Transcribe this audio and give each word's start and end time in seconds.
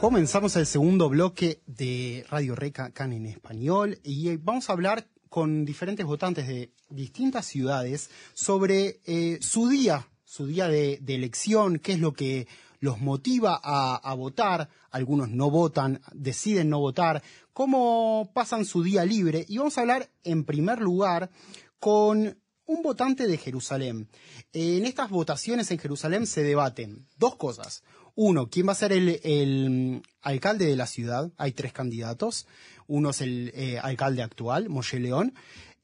Comenzamos 0.00 0.56
el 0.56 0.64
segundo 0.64 1.10
bloque 1.10 1.60
de 1.66 2.24
Radio 2.30 2.54
Reca 2.54 2.90
Can 2.90 3.12
en 3.12 3.26
español 3.26 3.98
y 4.02 4.34
vamos 4.38 4.70
a 4.70 4.72
hablar 4.72 5.06
con 5.28 5.66
diferentes 5.66 6.06
votantes 6.06 6.48
de 6.48 6.72
distintas 6.88 7.44
ciudades 7.44 8.08
sobre 8.32 9.02
eh, 9.04 9.38
su 9.42 9.68
día, 9.68 10.08
su 10.24 10.46
día 10.46 10.68
de, 10.68 11.02
elección, 11.06 11.78
qué 11.78 11.92
es 11.92 12.00
lo 12.00 12.14
que 12.14 12.48
los 12.78 12.98
motiva 12.98 13.60
a, 13.62 14.14
votar, 14.14 14.70
algunos 14.90 15.28
no 15.28 15.50
votan, 15.50 16.00
deciden 16.14 16.70
no 16.70 16.80
votar, 16.80 17.22
cómo 17.52 18.30
pasan 18.32 18.64
su 18.64 18.82
día 18.82 19.04
libre 19.04 19.44
y 19.46 19.58
vamos 19.58 19.76
a 19.76 19.82
hablar 19.82 20.10
en 20.24 20.44
primer 20.44 20.80
lugar 20.80 21.30
con 21.78 22.38
un 22.64 22.82
votante 22.82 23.26
de 23.26 23.36
Jerusalén. 23.36 24.08
En 24.54 24.86
estas 24.86 25.10
votaciones 25.10 25.70
en 25.70 25.78
Jerusalén 25.78 26.26
se 26.26 26.42
debaten 26.42 27.06
dos 27.18 27.36
cosas. 27.36 27.82
Uno, 28.22 28.50
¿quién 28.50 28.68
va 28.68 28.72
a 28.72 28.74
ser 28.74 28.92
el, 28.92 29.18
el 29.24 30.02
alcalde 30.20 30.66
de 30.66 30.76
la 30.76 30.86
ciudad? 30.86 31.32
Hay 31.38 31.52
tres 31.52 31.72
candidatos. 31.72 32.46
Uno 32.86 33.08
es 33.08 33.22
el 33.22 33.50
eh, 33.54 33.78
alcalde 33.78 34.22
actual, 34.22 34.68
Moshe 34.68 35.00
León. 35.00 35.32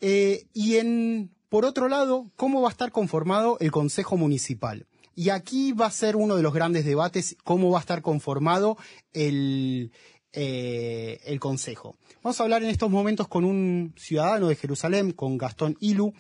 Eh, 0.03 0.45
y 0.53 0.77
en, 0.77 1.31
por 1.49 1.65
otro 1.65 1.89
lado, 1.89 2.31
¿cómo 2.37 2.61
va 2.61 2.69
a 2.69 2.73
estar 2.73 2.93
conformado 2.93 3.57
el 3.61 3.71
Consejo 3.71 4.19
Municipal? 4.19 4.87
Y 5.15 5.31
aquí 5.31 5.73
va 5.73 5.87
a 5.87 5.91
ser 5.91 6.15
uno 6.15 6.37
de 6.37 6.43
los 6.43 6.53
grandes 6.53 6.85
debates, 6.85 7.39
cómo 7.43 7.71
va 7.71 7.79
a 7.79 7.81
estar 7.81 8.03
conformado 8.03 8.77
el, 9.15 9.91
eh, 10.35 11.39
Consejo. 11.41 11.97
Vamos 12.23 12.39
a 12.39 12.43
hablar 12.43 12.63
en 12.63 12.69
estos 12.69 12.91
momentos 12.91 13.29
con 13.29 13.47
un 13.47 13.95
ciudadano 13.97 14.49
de 14.49 14.57
Jerusalén, 14.57 15.13
con 15.13 15.39
Gastón 15.39 15.79
Ilu. 15.81 16.13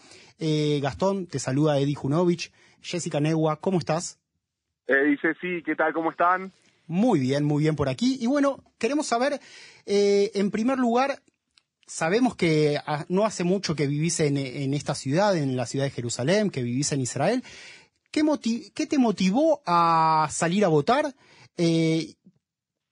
Gastón, 0.81 1.27
te 1.27 1.39
saluda 1.39 1.79
Eddie 1.79 1.95
Junovich. 1.95 2.53
Jessica 2.81 3.21
Negua, 3.21 3.61
¿cómo 3.61 3.79
estás? 3.79 4.19
Eh, 4.87 5.05
dice, 5.05 5.35
sí, 5.41 5.63
¿qué 5.65 5.75
tal? 5.75 5.93
¿Cómo 5.93 6.11
están? 6.11 6.53
Muy 6.87 7.19
bien, 7.19 7.45
muy 7.45 7.63
bien 7.63 7.75
por 7.75 7.89
aquí. 7.89 8.17
Y 8.21 8.27
bueno, 8.27 8.63
queremos 8.79 9.07
saber, 9.07 9.41
eh, 9.85 10.31
en 10.35 10.51
primer 10.51 10.79
lugar, 10.79 11.19
sabemos 11.87 12.37
que 12.37 12.79
no 13.09 13.25
hace 13.25 13.43
mucho 13.43 13.75
que 13.75 13.87
vivís 13.87 14.21
en, 14.21 14.37
en, 14.37 14.75
esta 14.75 14.95
ciudad, 14.95 15.37
en 15.37 15.57
la 15.57 15.67
ciudad 15.67 15.85
de 15.85 15.91
Jerusalén, 15.91 16.51
que 16.51 16.63
vivís 16.63 16.93
en 16.93 17.01
Israel. 17.01 17.43
¿Qué, 18.13 18.23
qué 18.75 18.87
te 18.87 18.99
motivó 18.99 19.61
a 19.67 20.29
salir 20.31 20.65
a 20.65 20.69
votar? 20.69 21.07
Eh, 21.57 22.15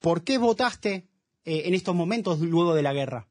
¿Por 0.01 0.25
qué 0.25 0.39
votaste 0.39 1.09
en 1.47 1.75
estos 1.75 1.95
momentos 1.95 2.41
luego 2.41 2.75
de 2.75 2.83
la 2.83 2.93
guerra? 2.93 3.27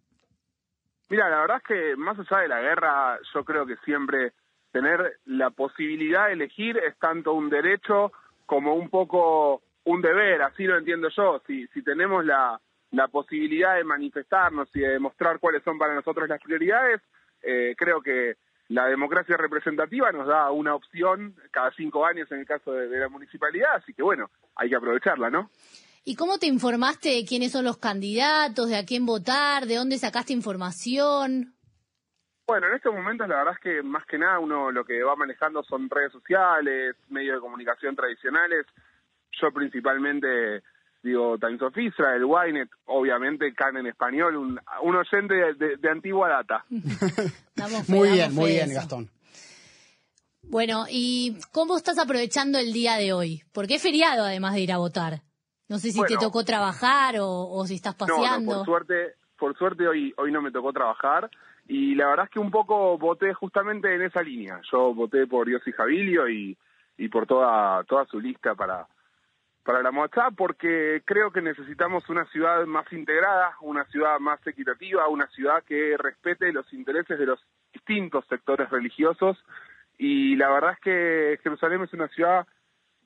Mira, 1.09 1.30
la 1.30 1.42
verdad 1.42 1.58
es 1.58 1.64
que 1.64 1.95
más 1.95 2.17
allá 2.17 2.42
de 2.42 2.48
la 2.48 2.61
guerra, 2.61 3.20
yo 3.33 3.44
creo 3.44 3.66
que 3.66 3.75
siempre 3.86 4.33
tener 4.72 5.20
la 5.25 5.52
posibilidad 5.52 6.27
de 6.27 6.33
elegir 6.33 6.77
es 6.77 6.98
tanto 6.98 7.33
un 7.33 7.50
derecho 7.50 8.11
como 8.53 8.75
un 8.75 8.87
poco 8.87 9.63
un 9.85 9.99
deber, 10.03 10.43
así 10.43 10.65
lo 10.65 10.77
entiendo 10.77 11.09
yo. 11.09 11.41
Si, 11.47 11.65
si 11.69 11.81
tenemos 11.81 12.23
la, 12.23 12.61
la 12.91 13.07
posibilidad 13.07 13.75
de 13.75 13.83
manifestarnos 13.83 14.69
y 14.75 14.81
de 14.81 14.89
demostrar 14.89 15.39
cuáles 15.39 15.63
son 15.63 15.79
para 15.79 15.95
nosotros 15.95 16.29
las 16.29 16.39
prioridades, 16.39 17.01
eh, 17.41 17.73
creo 17.75 17.99
que 18.03 18.35
la 18.67 18.85
democracia 18.85 19.37
representativa 19.37 20.11
nos 20.11 20.27
da 20.27 20.51
una 20.51 20.75
opción 20.75 21.35
cada 21.49 21.71
cinco 21.71 22.05
años 22.05 22.31
en 22.31 22.41
el 22.41 22.45
caso 22.45 22.73
de, 22.73 22.89
de, 22.89 22.99
la 22.99 23.09
municipalidad, 23.09 23.73
así 23.73 23.91
que 23.91 24.03
bueno, 24.03 24.29
hay 24.55 24.69
que 24.69 24.75
aprovecharla, 24.75 25.31
¿no? 25.31 25.49
¿Y 26.05 26.15
cómo 26.15 26.37
te 26.37 26.45
informaste 26.45 27.09
de 27.09 27.25
quiénes 27.25 27.53
son 27.53 27.65
los 27.65 27.77
candidatos, 27.77 28.69
de 28.69 28.77
a 28.77 28.85
quién 28.85 29.07
votar, 29.07 29.65
de 29.65 29.77
dónde 29.77 29.97
sacaste 29.97 30.31
información? 30.31 31.55
Bueno, 32.45 32.67
en 32.67 32.75
estos 32.75 32.94
momentos 32.94 33.27
la 33.27 33.38
verdad 33.38 33.53
es 33.53 33.59
que 33.59 33.83
más 33.83 34.05
que 34.05 34.17
nada 34.17 34.39
uno 34.39 34.72
lo 34.72 34.83
que 34.83 35.02
va 35.02 35.16
manejando 35.16 35.63
son 35.63 35.89
redes 35.89 36.11
sociales, 36.11 36.95
medios 37.09 37.36
de 37.36 37.41
comunicación 37.41 37.95
tradicionales. 37.95 38.66
Yo 39.41 39.52
principalmente 39.52 40.61
digo 41.02 41.37
Times 41.37 41.61
of 41.61 41.77
Israel, 41.77 42.26
Wynet, 42.26 42.70
obviamente 42.86 43.54
Can 43.54 43.77
en 43.77 43.87
español, 43.87 44.36
un, 44.36 44.59
un 44.81 44.95
oyente 44.95 45.33
de, 45.33 45.54
de, 45.54 45.77
de, 45.77 45.89
antigua 45.89 46.30
data. 46.30 46.65
muy 47.87 48.11
bien, 48.11 48.33
muy 48.33 48.52
bien, 48.52 48.73
Gastón. 48.73 49.10
Bueno, 50.43 50.86
¿y 50.89 51.37
cómo 51.52 51.77
estás 51.77 51.98
aprovechando 51.98 52.60
el 52.60 52.73
día 52.73 52.95
de 52.98 53.14
hoy? 53.14 53.43
Porque 53.54 53.75
es 53.75 53.81
feriado 53.81 54.25
además 54.25 54.54
de 54.54 54.61
ir 54.61 54.71
a 54.73 54.77
votar. 54.77 55.21
No 55.70 55.80
sé 55.80 55.92
si 55.92 55.99
bueno, 55.99 56.20
te 56.20 56.25
tocó 56.25 56.43
trabajar 56.43 57.15
o, 57.20 57.49
o, 57.49 57.65
si 57.65 57.75
estás 57.75 57.95
paseando. 57.95 58.52
No, 58.52 58.60
no, 58.60 58.65
por 58.65 58.65
suerte, 58.65 59.15
por 59.37 59.58
suerte 59.58 59.87
hoy, 59.87 60.14
hoy 60.17 60.31
no 60.31 60.42
me 60.42 60.52
tocó 60.52 60.73
trabajar 60.73 61.30
y 61.67 61.95
la 61.95 62.07
verdad 62.07 62.25
es 62.25 62.31
que 62.31 62.39
un 62.39 62.51
poco 62.51 62.97
voté 62.97 63.33
justamente 63.33 63.93
en 63.93 64.01
esa 64.01 64.21
línea. 64.21 64.59
Yo 64.71 64.93
voté 64.93 65.27
por 65.27 65.49
Yossi 65.49 65.71
Jabilio 65.71 66.27
y, 66.27 66.57
y 66.97 67.07
por 67.07 67.25
toda, 67.25 67.83
toda 67.85 68.05
su 68.05 68.19
lista 68.19 68.53
para, 68.55 68.87
para 69.63 69.81
la 69.81 69.91
Moachá 69.91 70.31
porque 70.31 71.01
creo 71.05 71.31
que 71.31 71.41
necesitamos 71.41 72.07
una 72.09 72.25
ciudad 72.25 72.65
más 72.65 72.91
integrada, 72.91 73.55
una 73.61 73.85
ciudad 73.85 74.19
más 74.19 74.45
equitativa, 74.45 75.07
una 75.07 75.27
ciudad 75.27 75.63
que 75.63 75.95
respete 75.97 76.51
los 76.51 76.71
intereses 76.73 77.17
de 77.17 77.25
los 77.25 77.39
distintos 77.71 78.25
sectores 78.27 78.69
religiosos 78.69 79.37
y 79.97 80.35
la 80.35 80.49
verdad 80.49 80.73
es 80.73 80.80
que 80.80 81.39
Jerusalén 81.43 81.81
es 81.83 81.93
una 81.93 82.07
ciudad 82.09 82.45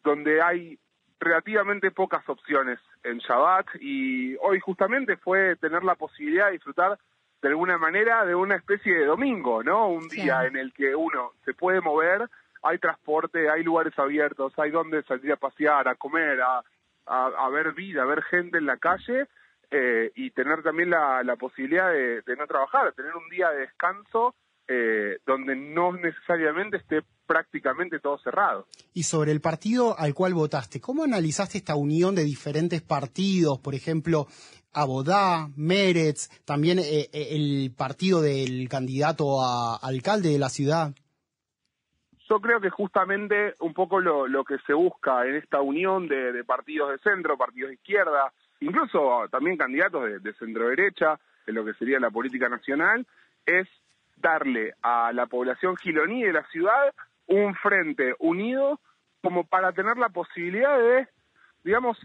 donde 0.04 0.42
hay 0.42 0.80
relativamente 1.20 1.92
pocas 1.92 2.28
opciones 2.28 2.80
en 3.04 3.20
Shabbat 3.20 3.68
y 3.80 4.36
hoy 4.38 4.60
justamente 4.60 5.18
fue 5.18 5.56
tener 5.58 5.84
la 5.84 5.96
posibilidad 5.96 6.48
de 6.48 6.54
disfrutar 6.54 6.98
de 7.42 7.50
alguna 7.50 7.78
manera 7.78 8.26
de 8.26 8.36
una 8.36 8.56
especie 8.56 8.94
de 8.94 9.06
domingo, 9.06 9.64
¿no? 9.64 9.90
Un 9.90 10.08
día 10.08 10.42
sí. 10.42 10.48
en 10.48 10.58
el 10.58 10.74
que 10.74 10.96
uno 10.96 11.34
se 11.46 11.54
puede 11.54 11.82
mover, 11.82 12.28
hay 12.64 12.80
transporte, 12.80 13.50
hay 13.50 13.64
lugares 13.64 13.98
abiertos, 13.98 14.54
hay 14.58 14.72
donde 14.72 15.04
salir 15.04 15.32
a 15.32 15.38
pasear, 15.38 15.88
a 15.88 15.96
comer, 15.96 16.42
a, 16.42 16.64
a, 17.06 17.26
a 17.26 17.50
ver 17.50 17.74
vida, 17.74 18.02
a 18.02 18.06
ver 18.06 18.24
gente 18.24 18.58
en 18.58 18.66
la 18.66 18.78
calle 18.78 19.28
eh, 19.70 20.12
y 20.16 20.32
tener 20.32 20.64
también 20.64 20.90
la, 20.90 21.24
la 21.24 21.36
posibilidad 21.36 21.92
de, 21.92 22.22
de, 22.22 22.36
no 22.36 22.48
trabajar, 22.48 22.94
tener 22.94 23.16
un 23.16 23.30
día 23.30 23.50
de 23.52 23.60
descanso 23.60 24.34
eh, 24.68 25.20
donde 25.26 25.56
no 25.56 25.94
necesariamente 25.94 26.78
esté 26.78 27.02
prácticamente 27.26 28.00
todo 28.00 28.18
cerrado. 28.20 28.68
Y 28.94 29.04
sobre 29.04 29.32
el 29.32 29.42
partido 29.42 29.98
al 29.98 30.14
cual 30.14 30.34
votaste, 30.34 30.82
¿cómo 30.82 31.04
analizaste 31.04 31.58
esta 31.58 31.76
unión 31.76 32.16
de 32.16 32.24
diferentes 32.24 32.82
partidos? 32.82 33.60
Por 33.60 33.76
ejemplo, 33.76 34.28
Abodá, 34.74 35.48
Meretz, 35.56 36.30
también 36.46 36.80
eh, 36.80 37.10
el 37.14 37.74
partido 37.78 38.22
del 38.22 38.68
candidato 38.70 39.42
a 39.42 39.78
alcalde 39.78 40.30
de 40.30 40.40
la 40.40 40.50
ciudad. 40.50 40.94
Yo 42.30 42.42
creo 42.42 42.60
que 42.60 42.70
justamente 42.70 43.54
un 43.62 43.74
poco 43.74 44.02
lo, 44.02 44.28
lo 44.28 44.44
que 44.44 44.58
se 44.68 44.74
busca 44.74 45.26
en 45.26 45.36
esta 45.36 45.62
unión 45.62 46.10
de, 46.10 46.34
de, 46.34 46.44
partidos 46.44 46.92
de 46.92 46.98
centro, 47.00 47.38
partidos 47.38 47.70
de 47.70 47.76
izquierda, 47.76 48.34
incluso 48.60 49.28
también 49.32 49.56
candidatos 49.56 50.04
de, 50.04 50.20
de 50.20 50.34
centro 50.34 50.68
derecha, 50.68 51.18
en 51.46 51.56
lo 51.56 51.64
que 51.64 51.74
sería 51.76 52.00
la 52.00 52.12
política 52.12 52.50
nacional, 52.50 53.08
es 53.46 53.68
darle 54.18 54.74
a 54.82 55.12
la 55.14 55.28
población 55.28 55.78
giloní 55.78 56.24
de 56.24 56.34
la 56.34 56.44
ciudad 56.48 56.94
un 57.28 57.56
frente 57.56 58.16
unido 58.20 58.80
como 59.22 59.46
para 59.46 59.72
tener 59.72 59.98
la 59.98 60.10
posibilidad 60.10 60.78
de, 60.78 61.08
digamos, 61.64 61.98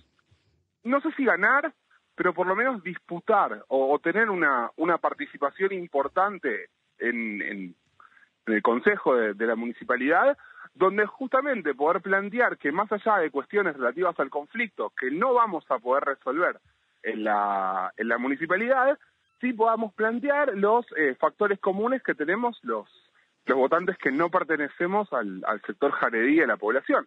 no 0.85 1.01
sé 1.01 1.13
si 1.13 1.25
ganar, 1.25 1.73
pero 2.15 2.35
por 2.35 2.47
lo 2.47 2.57
menos 2.57 2.83
disputar 2.83 3.65
o, 3.69 3.99
tener 3.99 4.31
una, 4.31 4.71
una 4.77 4.99
participación 4.99 5.73
importante 5.73 6.69
en, 6.99 7.41
en, 7.43 7.75
en 8.47 8.55
el 8.55 8.63
Consejo 8.63 9.15
de, 9.15 9.35
de, 9.35 9.47
la 9.47 9.57
Municipalidad, 9.57 10.37
donde 10.75 11.07
justamente 11.07 11.75
poder 11.75 12.03
plantear 12.03 12.59
que 12.59 12.73
más 12.73 12.91
allá 12.93 13.19
de 13.19 13.31
cuestiones 13.31 13.77
relativas 13.77 14.19
al 14.19 14.31
conflicto 14.31 14.93
que 14.99 15.11
no 15.11 15.35
vamos 15.35 15.65
a 15.71 15.79
poder 15.79 16.05
resolver 16.05 16.59
en 17.03 17.25
la, 17.25 17.93
en 17.97 18.09
la 18.09 18.19
municipalidad, 18.19 18.99
sí 19.43 19.53
podamos 19.53 19.93
plantear 19.93 20.55
los 20.55 20.87
eh, 20.97 21.15
factores 21.21 21.59
comunes 21.59 22.03
que 22.03 22.15
tenemos 22.15 22.59
los, 22.63 22.89
los 23.45 23.59
votantes 23.59 23.99
que 23.99 24.11
no 24.11 24.31
pertenecemos 24.31 25.13
al, 25.13 25.43
al 25.47 25.61
sector 25.63 25.91
jaredí 25.91 26.37
de 26.37 26.47
la 26.47 26.57
población. 26.57 27.07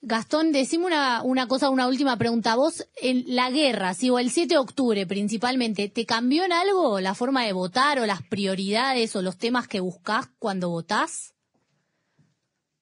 Gastón, 0.00 0.52
decime 0.52 0.86
una, 0.86 1.22
una 1.24 1.48
cosa, 1.48 1.70
una 1.70 1.88
última 1.88 2.16
pregunta. 2.16 2.54
¿Vos, 2.54 2.88
en 3.02 3.24
la 3.34 3.50
guerra, 3.50 3.94
sí, 3.94 4.10
o 4.10 4.20
el 4.20 4.30
7 4.30 4.54
de 4.54 4.58
octubre 4.58 5.06
principalmente, 5.06 5.88
¿te 5.88 6.06
cambió 6.06 6.44
en 6.44 6.52
algo 6.52 7.00
la 7.00 7.14
forma 7.14 7.42
de 7.42 7.52
votar 7.52 7.98
o 7.98 8.06
las 8.06 8.22
prioridades 8.22 9.16
o 9.16 9.22
los 9.22 9.38
temas 9.38 9.66
que 9.66 9.80
buscás 9.80 10.28
cuando 10.38 10.68
votás? 10.68 11.34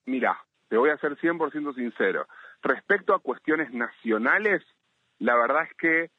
Mira, 0.05 0.37
te 0.69 0.77
voy 0.77 0.91
a 0.91 0.99
ser 0.99 1.17
100% 1.17 1.75
sincero. 1.75 2.27
Respecto 2.63 3.15
a 3.15 3.21
cuestiones 3.21 3.73
nacionales, 3.73 4.63
la 5.19 5.37
verdad 5.37 5.63
es 5.63 5.77
que 5.79 6.11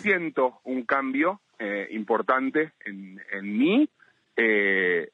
siento 0.00 0.60
un 0.64 0.84
cambio 0.84 1.40
eh, 1.58 1.88
importante 1.90 2.72
en, 2.84 3.20
en 3.32 3.58
mí. 3.58 3.88
Eh, 4.36 5.10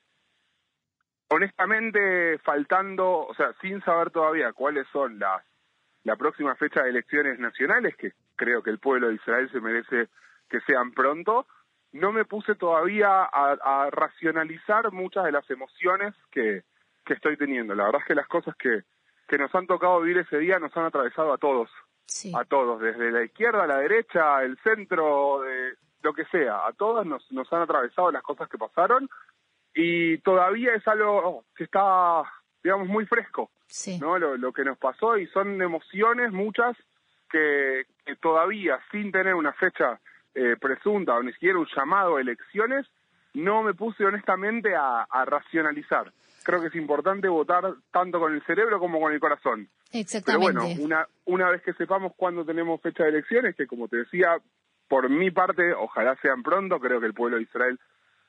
honestamente, 1.29 2.39
faltando, 2.39 3.27
o 3.27 3.35
sea, 3.35 3.53
sin 3.61 3.83
saber 3.83 4.11
todavía 4.11 4.53
cuáles 4.53 4.87
son 4.93 5.19
las 5.19 5.43
la 6.05 6.15
próxima 6.15 6.55
fecha 6.55 6.85
de 6.85 6.91
elecciones 6.91 7.41
nacionales, 7.41 7.97
que 7.97 8.13
creo 8.37 8.63
que 8.63 8.71
el 8.71 8.79
pueblo 8.79 9.09
de 9.09 9.17
Israel 9.17 9.51
se 9.51 9.61
merece 9.61 10.09
que 10.49 10.61
sean 10.61 10.93
pronto, 10.93 11.49
no 11.91 12.13
me 12.13 12.25
puse 12.25 12.55
todavía 12.55 13.25
a, 13.25 13.57
a 13.61 13.91
racionalizar 13.91 14.93
muchas 14.93 15.25
de 15.25 15.33
las 15.33 15.51
emociones 15.51 16.15
que, 16.31 16.63
que 17.05 17.15
estoy 17.15 17.37
teniendo. 17.37 17.75
La 17.75 17.87
verdad 17.87 18.03
es 18.03 18.07
que 18.07 18.15
las 18.15 18.29
cosas 18.29 18.55
que, 18.57 18.83
que 19.27 19.39
nos 19.39 19.53
han 19.53 19.67
tocado 19.67 20.01
vivir 20.01 20.19
ese 20.19 20.39
día 20.39 20.61
nos 20.61 20.77
han 20.77 20.85
atravesado 20.85 21.33
a 21.33 21.39
todos 21.39 21.69
a 22.35 22.45
todos, 22.45 22.81
desde 22.81 23.11
la 23.11 23.25
izquierda 23.25 23.65
a 23.65 23.67
la 23.67 23.79
derecha, 23.79 24.43
el 24.43 24.59
centro, 24.59 25.41
de, 25.43 25.75
lo 26.03 26.13
que 26.13 26.25
sea, 26.27 26.67
a 26.67 26.73
todos 26.73 27.05
nos, 27.07 27.31
nos 27.33 27.53
han 27.53 27.63
atravesado 27.63 28.11
las 28.13 28.23
cosas 28.23 28.49
que 28.49 28.59
pasaron 28.59 29.09
y 29.75 30.19
todavía 30.19 30.73
es 30.75 30.89
algo 30.89 31.45
que 31.55 31.65
está, 31.65 32.23
digamos, 32.65 32.89
muy 32.89 33.05
fresco, 33.05 33.51
¿no? 34.01 34.19
Lo, 34.19 34.53
que 34.53 34.65
nos 34.65 34.79
pasó 34.79 35.19
y 35.19 35.27
son 35.27 35.61
emociones 35.61 36.33
muchas 36.33 36.75
que, 37.31 37.85
todavía, 38.23 38.79
sin 38.91 39.13
tener 39.13 39.35
una 39.35 39.53
fecha 39.53 40.01
eh, 40.35 40.57
presunta 40.59 41.15
o 41.15 41.23
ni 41.23 41.33
siquiera 41.33 41.59
un 41.59 41.69
llamado 41.77 42.17
a 42.17 42.21
elecciones, 42.23 42.87
no 43.35 43.63
me 43.63 43.75
puse 43.75 44.07
honestamente 44.07 44.75
a, 44.75 45.07
racionalizar. 45.27 46.11
Creo 46.47 46.61
que 46.61 46.69
es 46.69 46.77
importante 46.77 47.27
votar 47.27 47.75
tanto 47.91 48.21
con 48.21 48.33
el 48.33 48.41
cerebro 48.45 48.79
como 48.79 49.01
con 49.01 49.13
el 49.13 49.19
corazón. 49.19 49.69
Exactamente. 49.93 50.53
Pero 50.53 50.65
bueno, 50.65 50.85
una, 50.85 51.09
una 51.25 51.51
vez 51.51 51.61
que 51.63 51.73
sepamos 51.73 52.13
cuándo 52.15 52.45
tenemos 52.45 52.81
fecha 52.81 53.03
de 53.03 53.09
elecciones, 53.09 53.57
que 53.57 53.67
como 53.67 53.89
te 53.89 53.97
decía, 53.97 54.39
por 54.87 55.11
mi 55.11 55.33
parte, 55.33 55.75
ojalá 55.75 56.15
sean 56.23 56.45
pronto, 56.45 56.79
creo 56.79 57.01
que 57.01 57.07
el 57.07 57.15
pueblo 57.15 57.39
de 57.39 57.43
Israel 57.43 57.81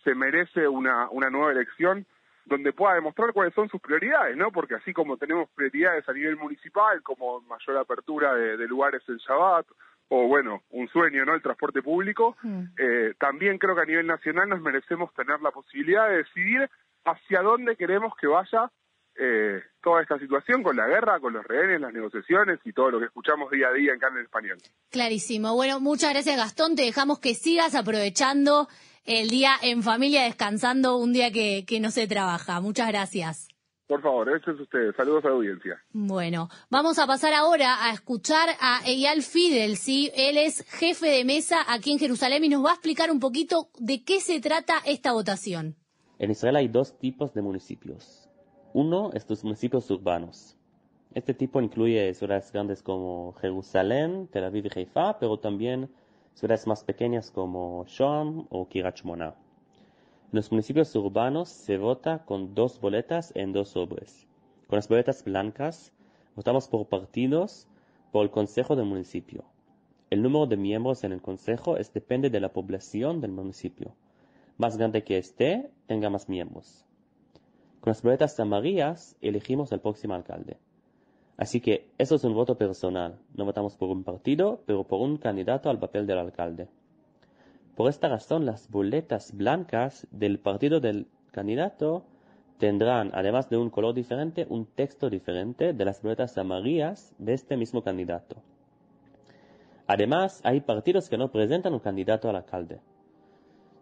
se 0.03 0.15
merece 0.15 0.67
una, 0.67 1.07
una 1.11 1.29
nueva 1.29 1.51
elección 1.51 2.07
donde 2.45 2.73
pueda 2.73 2.95
demostrar 2.95 3.33
cuáles 3.33 3.53
son 3.53 3.69
sus 3.69 3.81
prioridades, 3.81 4.35
¿no? 4.35 4.51
Porque 4.51 4.73
así 4.73 4.93
como 4.93 5.17
tenemos 5.17 5.47
prioridades 5.49 6.09
a 6.09 6.13
nivel 6.13 6.37
municipal, 6.37 7.03
como 7.03 7.41
mayor 7.41 7.77
apertura 7.77 8.33
de, 8.33 8.57
de 8.57 8.67
lugares 8.67 9.03
en 9.07 9.17
Shabbat, 9.17 9.67
o 10.09 10.27
bueno, 10.27 10.63
un 10.71 10.87
sueño, 10.87 11.23
¿no? 11.23 11.35
El 11.35 11.41
transporte 11.43 11.83
público. 11.83 12.35
Mm. 12.41 12.63
Eh, 12.77 13.13
también 13.19 13.57
creo 13.57 13.75
que 13.75 13.81
a 13.81 13.85
nivel 13.85 14.07
nacional 14.07 14.49
nos 14.49 14.61
merecemos 14.61 15.13
tener 15.13 15.39
la 15.41 15.51
posibilidad 15.51 16.09
de 16.09 16.17
decidir 16.17 16.69
hacia 17.07 17.42
dónde 17.42 17.75
queremos 17.75 18.13
que 18.19 18.27
vaya 18.27 18.71
eh, 19.19 19.63
toda 19.81 20.01
esta 20.01 20.19
situación 20.19 20.62
con 20.62 20.75
la 20.75 20.88
guerra, 20.88 21.19
con 21.19 21.33
los 21.33 21.44
rehenes, 21.44 21.81
las 21.81 21.94
negociaciones 21.94 22.59
y 22.65 22.74
todo 22.74 22.92
lo 22.92 23.00
que 23.00 23.06
escuchamos 23.06 23.50
día 23.50 23.69
a 23.69 23.74
día 23.74 23.94
en 23.94 24.00
Carne 24.00 24.21
Español. 24.21 24.57
Clarísimo. 24.92 25.56
Bueno, 25.56 25.80
muchas 25.80 26.12
gracias 26.12 26.38
Gastón. 26.38 26.75
Te 26.75 26.83
dejamos 26.83 27.19
que 27.19 27.33
sigas 27.33 27.74
aprovechando 27.74 28.68
el 29.06 29.30
día 29.30 29.54
en 29.62 29.81
familia, 29.81 30.24
descansando 30.24 30.98
un 30.98 31.13
día 31.13 31.31
que, 31.31 31.65
que 31.65 31.80
no 31.80 31.89
se 31.89 32.07
trabaja. 32.07 32.62
Muchas 32.62 32.89
gracias. 32.89 33.48
Por 33.88 34.01
favor, 34.01 34.30
eso 34.36 34.51
es 34.51 34.59
ustedes. 34.59 34.94
Saludos 34.98 35.24
a 35.24 35.30
la 35.30 35.36
audiencia. 35.36 35.81
Bueno, 35.94 36.50
vamos 36.69 37.00
a 37.00 37.07
pasar 37.07 37.33
ahora 37.33 37.86
a 37.86 37.94
escuchar 37.94 38.50
a 38.59 38.81
Eyal 38.86 39.24
Fidel, 39.24 39.77
¿sí? 39.77 40.12
Él 40.13 40.38
es 40.38 40.65
jefe 40.69 41.07
de 41.07 41.24
mesa 41.24 41.63
aquí 41.69 41.94
en 41.94 42.00
Jerusalén 42.00 42.44
y 42.44 42.50
nos 42.50 42.65
va 42.65 42.71
a 42.71 42.74
explicar 42.74 43.09
un 43.09 43.21
poquito 43.21 43.69
de 43.80 44.04
qué 44.04 44.19
se 44.19 44.42
trata 44.42 44.74
esta 44.86 45.13
votación. 45.13 45.77
En 46.19 46.31
Israel 46.31 46.55
hay 46.55 46.67
dos 46.67 46.97
tipos 46.97 47.31
de 47.35 47.43
municipios. 47.43 48.27
Uno 48.73 49.11
es 49.13 49.29
los 49.29 49.43
municipios 49.43 49.91
urbanos. 49.91 50.57
Este 51.13 51.35
tipo 51.35 51.61
incluye 51.61 52.11
ciudades 52.15 52.51
grandes 52.51 52.81
como 52.81 53.33
Jerusalén, 53.33 54.27
Tel 54.31 54.45
Aviv 54.45 54.65
y 54.65 54.79
Haifa, 54.79 55.19
pero 55.19 55.37
también 55.37 55.91
ciudades 56.33 56.65
más 56.65 56.83
pequeñas 56.83 57.29
como 57.29 57.85
Shoam 57.87 58.47
o 58.49 58.67
Kiryat. 58.67 58.99
En 59.05 59.35
los 60.31 60.51
municipios 60.51 60.95
urbanos 60.95 61.49
se 61.49 61.77
vota 61.77 62.25
con 62.25 62.55
dos 62.55 62.81
boletas 62.81 63.31
en 63.35 63.53
dos 63.53 63.69
sobres. 63.69 64.27
Con 64.67 64.77
las 64.77 64.87
boletas 64.87 65.23
blancas 65.23 65.93
votamos 66.35 66.67
por 66.67 66.87
partidos 66.87 67.67
por 68.11 68.23
el 68.23 68.31
consejo 68.31 68.75
del 68.75 68.85
municipio. 68.85 69.45
El 70.09 70.23
número 70.23 70.47
de 70.47 70.57
miembros 70.57 71.03
en 71.03 71.11
el 71.11 71.21
consejo 71.21 71.77
es 71.77 71.93
depende 71.93 72.31
de 72.31 72.39
la 72.39 72.53
población 72.53 73.21
del 73.21 73.33
municipio. 73.33 73.93
Más 74.57 74.77
grande 74.77 75.04
que 75.04 75.18
esté, 75.18 75.69
tenga 75.86 76.09
más 76.09 76.30
miembros. 76.30 76.86
Con 77.80 77.92
las 77.92 78.01
boletas 78.01 78.39
amarillas 78.39 79.15
elegimos 79.21 79.71
al 79.71 79.81
próximo 79.81 80.15
alcalde. 80.15 80.57
Así 81.38 81.62
que 81.62 81.92
eso 82.00 82.15
es 82.15 82.24
un 82.24 82.33
voto 82.33 82.57
personal. 82.57 83.19
No 83.36 83.45
votamos 83.45 83.77
por 83.77 83.89
un 83.89 84.04
partido, 84.04 84.63
pero 84.65 84.83
por 84.83 85.00
un 85.01 85.18
candidato 85.18 85.69
al 85.69 85.80
papel 85.80 86.07
del 86.07 86.18
alcalde. 86.18 86.68
Por 87.75 87.89
esta 87.89 88.09
razón, 88.09 88.48
las 88.48 88.71
boletas 88.71 89.31
blancas 89.38 90.07
del 90.09 90.39
partido 90.39 90.80
del 90.80 91.07
candidato 91.31 92.06
tendrán, 92.57 93.12
además 93.13 93.51
de 93.51 93.57
un 93.57 93.69
color 93.69 93.94
diferente, 93.94 94.48
un 94.50 94.65
texto 94.65 95.12
diferente 95.12 95.74
de 95.74 95.86
las 95.86 96.01
boletas 96.01 96.36
amarillas 96.39 97.13
de 97.19 97.33
este 97.33 97.56
mismo 97.56 97.83
candidato. 97.83 98.38
Además, 99.86 100.42
hay 100.44 100.62
partidos 100.62 101.07
que 101.07 101.19
no 101.19 101.31
presentan 101.31 101.74
un 101.74 101.80
candidato 101.80 102.27
al 102.27 102.38
alcalde. 102.38 102.80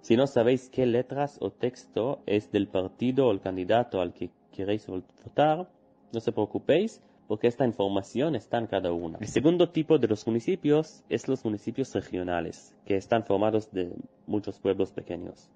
Si 0.06 0.16
no 0.16 0.28
sabéis 0.28 0.70
qué 0.70 0.86
letras 0.86 1.40
o 1.42 1.50
texto 1.50 2.22
es 2.28 2.52
del 2.52 2.68
partido 2.68 3.26
o 3.26 3.32
el 3.32 3.42
candidato 3.42 4.02
al 4.02 4.14
que 4.14 4.30
queréis 4.52 4.86
votar, 4.86 5.68
no 6.14 6.20
se 6.20 6.32
preocupéis, 6.32 7.02
porque 7.28 7.48
esta 7.48 7.66
información 7.66 8.36
está 8.36 8.60
en 8.60 8.68
cada 8.68 8.92
una. 8.92 9.18
El 9.20 9.28
segundo 9.28 9.72
tipo 9.72 9.98
de 9.98 10.08
los 10.08 10.28
municipios 10.28 11.04
es 11.10 11.28
los 11.28 11.44
municipios 11.44 11.92
regionales, 11.96 12.76
que 12.86 12.98
están 12.98 13.24
formados 13.24 13.72
de 13.72 13.96
muchos 14.28 14.60
pueblos 14.60 14.92
pequeños. 14.92 15.50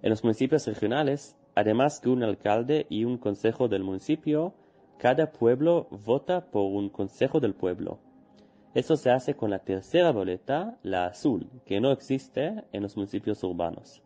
En 0.00 0.10
los 0.10 0.22
municipios 0.22 0.64
regionales, 0.68 1.36
además 1.56 1.98
que 1.98 2.08
un 2.08 2.22
alcalde 2.22 2.86
y 2.88 3.02
un 3.02 3.18
consejo 3.18 3.66
del 3.66 3.82
municipio, 3.82 4.54
cada 4.98 5.32
pueblo 5.32 5.88
vota 6.06 6.52
por 6.52 6.70
un 6.70 6.88
consejo 6.88 7.40
del 7.40 7.54
pueblo. 7.54 7.98
Eso 8.74 8.96
se 8.96 9.10
hace 9.10 9.34
con 9.34 9.50
la 9.50 9.58
tercera 9.58 10.12
boleta, 10.12 10.78
la 10.82 11.06
azul, 11.06 11.50
que 11.66 11.80
no 11.80 11.92
existe 11.92 12.64
en 12.72 12.82
los 12.82 12.96
municipios 12.96 13.44
urbanos. 13.44 14.02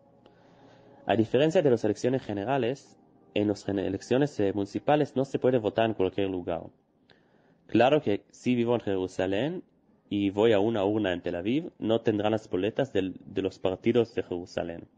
A 1.06 1.14
diferencia 1.14 1.62
de 1.62 1.70
las 1.70 1.84
elecciones 1.84 2.22
generales, 2.22 2.96
en 3.34 3.46
las 3.46 3.68
elecciones 3.68 4.40
municipales 4.54 5.14
no 5.14 5.24
se 5.24 5.38
puede 5.38 5.58
votar 5.58 5.86
en 5.86 5.94
cualquier 5.94 6.30
lugar. 6.30 6.62
Claro 7.68 8.02
que 8.02 8.24
si 8.30 8.56
vivo 8.56 8.74
en 8.74 8.80
Jerusalén 8.80 9.62
y 10.08 10.30
voy 10.30 10.52
a 10.52 10.58
una 10.58 10.84
urna 10.84 11.12
en 11.12 11.20
Tel 11.20 11.36
Aviv, 11.36 11.70
no 11.78 12.00
tendrán 12.00 12.32
las 12.32 12.48
boletas 12.50 12.92
de 12.92 13.42
los 13.42 13.58
partidos 13.60 14.14
de 14.14 14.22
Jerusalén. 14.24 14.88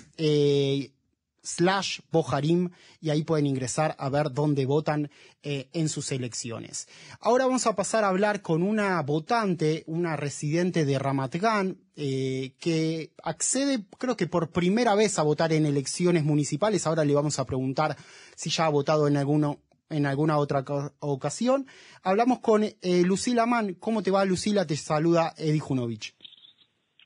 slash 1.43 2.01
Bojarim 2.11 2.69
y 2.99 3.09
ahí 3.09 3.23
pueden 3.23 3.47
ingresar 3.47 3.95
a 3.97 4.09
ver 4.09 4.31
dónde 4.31 4.65
votan 4.65 5.09
eh, 5.43 5.69
en 5.73 5.89
sus 5.89 6.11
elecciones. 6.11 6.87
Ahora 7.19 7.45
vamos 7.45 7.65
a 7.67 7.75
pasar 7.75 8.03
a 8.03 8.09
hablar 8.09 8.41
con 8.41 8.63
una 8.63 9.01
votante, 9.01 9.83
una 9.87 10.15
residente 10.15 10.85
de 10.85 10.99
Ramat 10.99 11.35
Gan, 11.35 11.77
eh, 11.95 12.53
que 12.59 13.11
accede 13.23 13.85
creo 13.97 14.15
que 14.15 14.27
por 14.27 14.51
primera 14.51 14.95
vez 14.95 15.19
a 15.19 15.23
votar 15.23 15.53
en 15.53 15.65
elecciones 15.65 16.23
municipales. 16.23 16.85
Ahora 16.87 17.05
le 17.05 17.15
vamos 17.15 17.39
a 17.39 17.45
preguntar 17.45 17.95
si 18.35 18.49
ya 18.49 18.65
ha 18.65 18.69
votado 18.69 19.07
en 19.07 19.17
alguno 19.17 19.59
en 19.89 20.05
alguna 20.05 20.37
otra 20.37 20.63
ocasión. 20.99 21.67
Hablamos 22.01 22.39
con 22.39 22.63
eh, 22.63 23.03
Lucila 23.03 23.45
Mann. 23.45 23.73
¿Cómo 23.73 24.01
te 24.01 24.09
va, 24.09 24.23
Lucila? 24.23 24.65
Te 24.65 24.77
saluda 24.77 25.33
Edi 25.37 25.59
Junovich. 25.59 26.15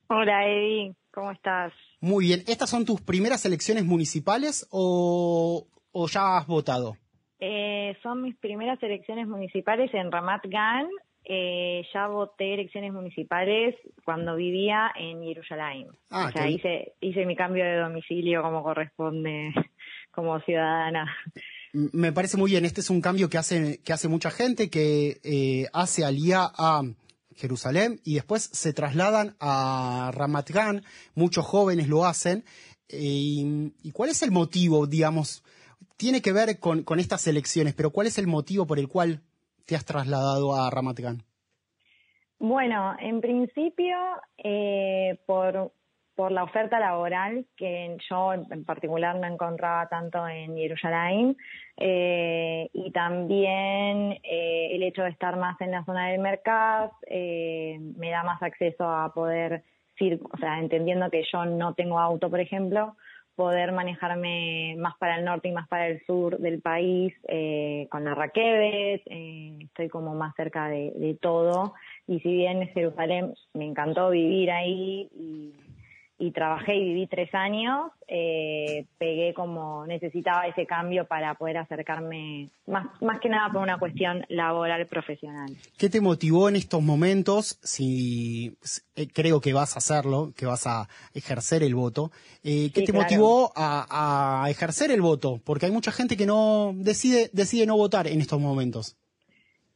Hola, 0.07 0.47
Edi. 0.47 0.95
¿Cómo 1.11 1.31
estás? 1.31 1.73
Muy 2.01 2.25
bien. 2.25 2.43
¿Estas 2.47 2.69
son 2.69 2.85
tus 2.85 3.01
primeras 3.01 3.45
elecciones 3.45 3.85
municipales 3.85 4.67
o, 4.71 5.67
ya 6.11 6.37
has 6.37 6.47
votado? 6.47 6.97
Eh, 7.39 7.95
son 8.01 8.21
mis 8.21 8.35
primeras 8.35 8.81
elecciones 8.83 9.27
municipales 9.27 9.93
en 9.93 10.11
Ramat 10.11 10.43
Gan. 10.45 10.87
Eh, 11.27 11.83
ya 11.91 12.07
voté 12.07 12.53
elecciones 12.53 12.93
municipales 12.93 13.75
cuando 14.03 14.35
vivía 14.35 14.91
en 14.95 15.23
Jerusalén. 15.23 15.87
Ah, 16.11 16.27
o 16.27 16.31
sea, 16.31 16.47
hice, 16.47 16.93
hice 17.01 17.25
mi 17.25 17.35
cambio 17.35 17.65
de 17.65 17.77
domicilio 17.77 18.43
como 18.43 18.61
corresponde 18.61 19.51
como 20.11 20.39
ciudadana. 20.41 21.11
Me 21.73 22.13
parece 22.13 22.37
muy 22.37 22.51
bien. 22.51 22.63
Este 22.63 22.81
es 22.81 22.89
un 22.89 23.01
cambio 23.01 23.29
que 23.29 23.37
hace, 23.37 23.81
que 23.83 23.91
hace 23.91 24.07
mucha 24.07 24.29
gente, 24.29 24.69
que 24.69 25.17
eh, 25.23 25.65
hace 25.73 26.05
alía 26.05 26.47
a 26.57 26.83
Jerusalén 27.35 27.99
y 28.03 28.15
después 28.15 28.43
se 28.43 28.73
trasladan 28.73 29.35
a 29.39 30.11
Ramat 30.13 30.49
Gan, 30.49 30.83
muchos 31.13 31.45
jóvenes 31.45 31.87
lo 31.87 32.05
hacen. 32.05 32.43
Eh, 32.89 33.71
y, 33.83 33.91
cuál 33.91 34.09
es 34.09 34.21
el 34.23 34.31
motivo, 34.31 34.87
digamos? 34.87 35.43
Tiene 35.97 36.21
que 36.21 36.31
ver 36.31 36.59
con, 36.59 36.83
estas 36.99 37.27
elecciones, 37.27 37.73
pero 37.73 37.91
¿cuál 37.91 38.07
es 38.07 38.17
el 38.17 38.27
motivo 38.27 38.65
por 38.65 38.79
el 38.79 38.87
cual 38.87 39.21
te 39.65 39.75
has 39.75 39.85
trasladado 39.85 40.55
a 40.55 40.69
Ramat 40.69 40.99
Bueno, 42.39 42.95
en 42.99 43.21
principio, 43.21 43.97
eh, 44.37 45.19
por, 45.25 45.71
por 46.15 46.31
la 46.31 46.43
oferta 46.43 46.79
laboral, 46.79 47.45
que 47.57 47.97
yo 48.09 48.33
en 48.33 48.63
particular 48.63 49.15
no 49.17 49.27
encontraba 49.27 49.87
tanto 49.89 50.27
en 50.27 50.55
Jerusalén, 50.55 51.35
eh, 51.77 52.69
y 52.73 52.91
también 52.91 54.19
eh, 54.23 54.69
el 54.71 54.83
hecho 54.83 55.03
de 55.03 55.09
estar 55.09 55.37
más 55.37 55.59
en 55.61 55.71
la 55.71 55.83
zona 55.83 56.09
del 56.09 56.21
mercado 56.21 56.91
me 57.09 58.09
da 58.09 58.23
más 58.23 58.41
acceso 58.41 58.89
a 58.89 59.13
poder, 59.13 59.63
o 59.99 60.37
sea, 60.37 60.59
entendiendo 60.59 61.09
que 61.09 61.23
yo 61.31 61.45
no 61.45 61.73
tengo 61.73 61.99
auto, 61.99 62.29
por 62.29 62.39
ejemplo, 62.39 62.95
poder 63.35 63.73
manejarme 63.73 64.75
más 64.77 64.95
para 64.97 65.17
el 65.17 65.25
norte 65.25 65.49
y 65.49 65.51
más 65.51 65.67
para 65.67 65.87
el 65.87 66.03
sur 66.05 66.37
del 66.39 66.61
país 66.61 67.13
eh, 67.27 67.87
con 67.91 68.05
la 68.05 68.15
Raquevet, 68.15 69.01
eh, 69.05 69.57
estoy 69.61 69.89
como 69.89 70.15
más 70.15 70.33
cerca 70.35 70.67
de, 70.69 70.93
de, 70.95 71.15
todo. 71.15 71.73
Y 72.07 72.19
si 72.21 72.33
bien 72.33 72.67
Jerusalén 72.69 73.33
me 73.53 73.65
encantó 73.65 74.09
vivir 74.09 74.51
ahí 74.51 75.09
y 75.13 75.53
y 76.17 76.31
trabajé 76.31 76.75
y 76.75 76.83
viví 76.83 77.07
tres 77.07 77.33
años, 77.33 77.91
eh, 78.07 78.85
pegué 78.97 79.33
como 79.33 79.85
necesitaba 79.85 80.47
ese 80.47 80.65
cambio 80.65 81.05
para 81.05 81.33
poder 81.35 81.57
acercarme, 81.57 82.49
más, 82.67 82.87
más 83.01 83.19
que 83.19 83.27
nada 83.27 83.51
por 83.51 83.61
una 83.61 83.77
cuestión 83.77 84.25
laboral 84.29 84.87
profesional. 84.87 85.49
¿Qué 85.77 85.89
te 85.89 85.99
motivó 85.99 86.47
en 86.47 86.55
estos 86.55 86.81
momentos, 86.81 87.59
si 87.63 88.57
eh, 88.95 89.07
creo 89.13 89.41
que 89.41 89.51
vas 89.51 89.75
a 89.75 89.79
hacerlo, 89.79 90.31
que 90.37 90.45
vas 90.45 90.65
a 90.67 90.87
ejercer 91.13 91.63
el 91.63 91.75
voto, 91.75 92.11
eh, 92.43 92.71
qué 92.73 92.83
te 92.83 92.93
motivó 92.93 93.51
a, 93.55 94.43
a, 94.43 94.49
ejercer 94.49 94.91
el 94.91 95.01
voto? 95.01 95.41
Porque 95.43 95.65
hay 95.65 95.71
mucha 95.71 95.91
gente 95.91 96.15
que 96.15 96.25
no 96.25 96.71
decide, 96.75 97.29
decide 97.33 97.65
no 97.65 97.75
votar 97.75 98.07
en 98.07 98.21
estos 98.21 98.39
momentos. 98.39 98.97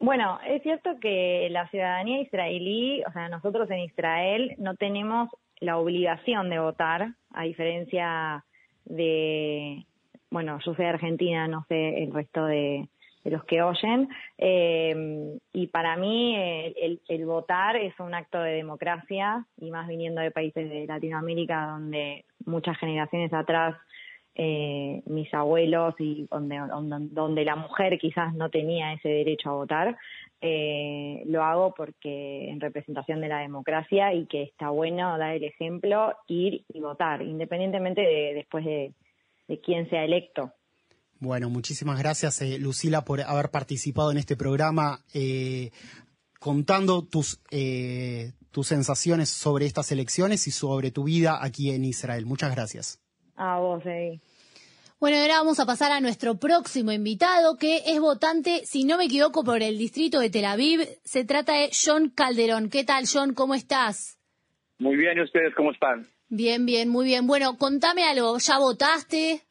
Bueno, 0.01 0.39
es 0.47 0.63
cierto 0.63 0.91
que 1.01 1.49
la 1.51 1.67
ciudadanía 1.69 2.21
israelí, 2.21 3.03
o 3.03 3.11
sea, 3.11 3.27
nosotros 3.27 3.69
en 3.69 3.79
Israel 3.79 4.55
no 4.57 4.75
tenemos 4.75 5.29
la 5.59 5.77
obligación 5.77 6.49
de 6.49 6.59
votar, 6.59 7.13
a 7.33 7.43
diferencia 7.43 8.43
de, 8.85 9.85
bueno, 10.29 10.59
yo 10.65 10.73
soy 10.73 10.85
Argentina, 10.85 11.47
no 11.47 11.65
sé 11.67 12.03
el 12.03 12.13
resto 12.13 12.45
de, 12.45 12.87
los 13.25 13.43
que 13.43 13.61
oyen, 13.61 14.09
eh, 14.39 15.37
y 15.53 15.67
para 15.67 15.97
mí 15.97 16.35
el, 16.35 16.99
el, 17.07 17.25
votar 17.25 17.75
es 17.75 17.93
un 17.99 18.15
acto 18.15 18.41
de 18.41 18.53
democracia, 18.53 19.45
y 19.57 19.69
más 19.69 19.87
viniendo 19.87 20.21
de 20.21 20.31
países 20.31 20.67
de 20.67 20.87
Latinoamérica 20.87 21.67
donde 21.67 22.25
muchas 22.45 22.77
generaciones 22.79 23.31
atrás 23.31 23.75
eh, 24.41 25.01
mis 25.05 25.33
abuelos 25.33 25.95
y 25.99 26.25
donde, 26.31 26.61
donde, 27.11 27.43
la 27.43 27.57
mujer 27.57 27.99
quizás 27.99 28.33
no 28.35 28.49
tenía 28.49 28.93
ese 28.93 29.09
derecho 29.09 29.49
a 29.49 29.53
votar, 29.53 29.97
eh, 30.41 31.23
lo 31.25 31.43
hago 31.43 31.73
porque 31.75 32.49
en 32.49 32.59
representación 32.59 33.21
de 33.21 33.27
la 33.27 33.39
democracia 33.39 34.13
y 34.13 34.25
que 34.27 34.43
está 34.43 34.69
bueno 34.69 35.17
dar 35.17 35.35
el 35.35 35.43
ejemplo, 35.43 36.13
ir 36.27 36.65
y 36.69 36.79
votar, 36.79 37.21
independientemente 37.21 38.01
de 38.01 38.33
después 38.33 38.63
de, 38.65 38.93
quién 39.63 39.89
sea 39.89 40.05
electo. 40.05 40.53
Bueno, 41.19 41.49
muchísimas 41.49 41.99
gracias, 41.99 42.41
eh, 42.41 42.57
Lucila, 42.59 43.03
por 43.03 43.21
haber 43.21 43.49
participado 43.49 44.11
en 44.11 44.17
este 44.17 44.37
programa 44.37 44.99
eh, 45.13 45.71
contando 46.39 47.05
tus, 47.05 47.41
tus 48.51 48.67
sensaciones 48.67 49.29
sobre 49.29 49.65
estas 49.65 49.91
elecciones 49.91 50.47
y 50.47 50.51
sobre 50.51 50.91
tu 50.91 51.03
vida 51.03 51.43
aquí 51.43 51.71
en 51.71 51.83
Israel. 51.83 52.25
Muchas 52.25 52.55
gracias. 52.55 53.01
A 53.35 53.59
vos, 53.59 53.85
Eddie. 53.85 54.21
Bueno, 54.99 55.15
ahora 55.15 55.35
vamos 55.35 55.61
a 55.61 55.65
pasar 55.65 55.93
a 55.93 56.01
nuestro 56.01 56.35
próximo 56.35 56.91
invitado, 56.91 57.57
que 57.57 57.77
es 57.85 58.01
votante, 58.01 58.65
si 58.65 58.83
no 58.83 58.97
me 58.97 59.05
equivoco, 59.05 59.45
por 59.45 59.63
el 59.63 59.77
distrito 59.77 60.19
de 60.19 60.29
Tel 60.29 60.43
Aviv. 60.43 60.81
Se 61.05 61.23
trata 61.23 61.53
de 61.53 61.69
John 61.71 62.09
Calderón. 62.09 62.69
¿Qué 62.69 62.83
tal, 62.83 63.05
John? 63.09 63.33
¿Cómo 63.33 63.55
estás? 63.55 64.19
Muy 64.77 64.97
bien, 64.97 65.17
¿y 65.17 65.21
ustedes 65.21 65.55
cómo 65.55 65.71
están? 65.71 66.05
Bien, 66.27 66.65
bien, 66.65 66.89
muy 66.89 67.05
bien. 67.05 67.27
Bueno, 67.27 67.57
contame 67.57 68.03
algo. 68.03 68.39
¿Ya 68.39 68.57
votaste? 68.57 69.41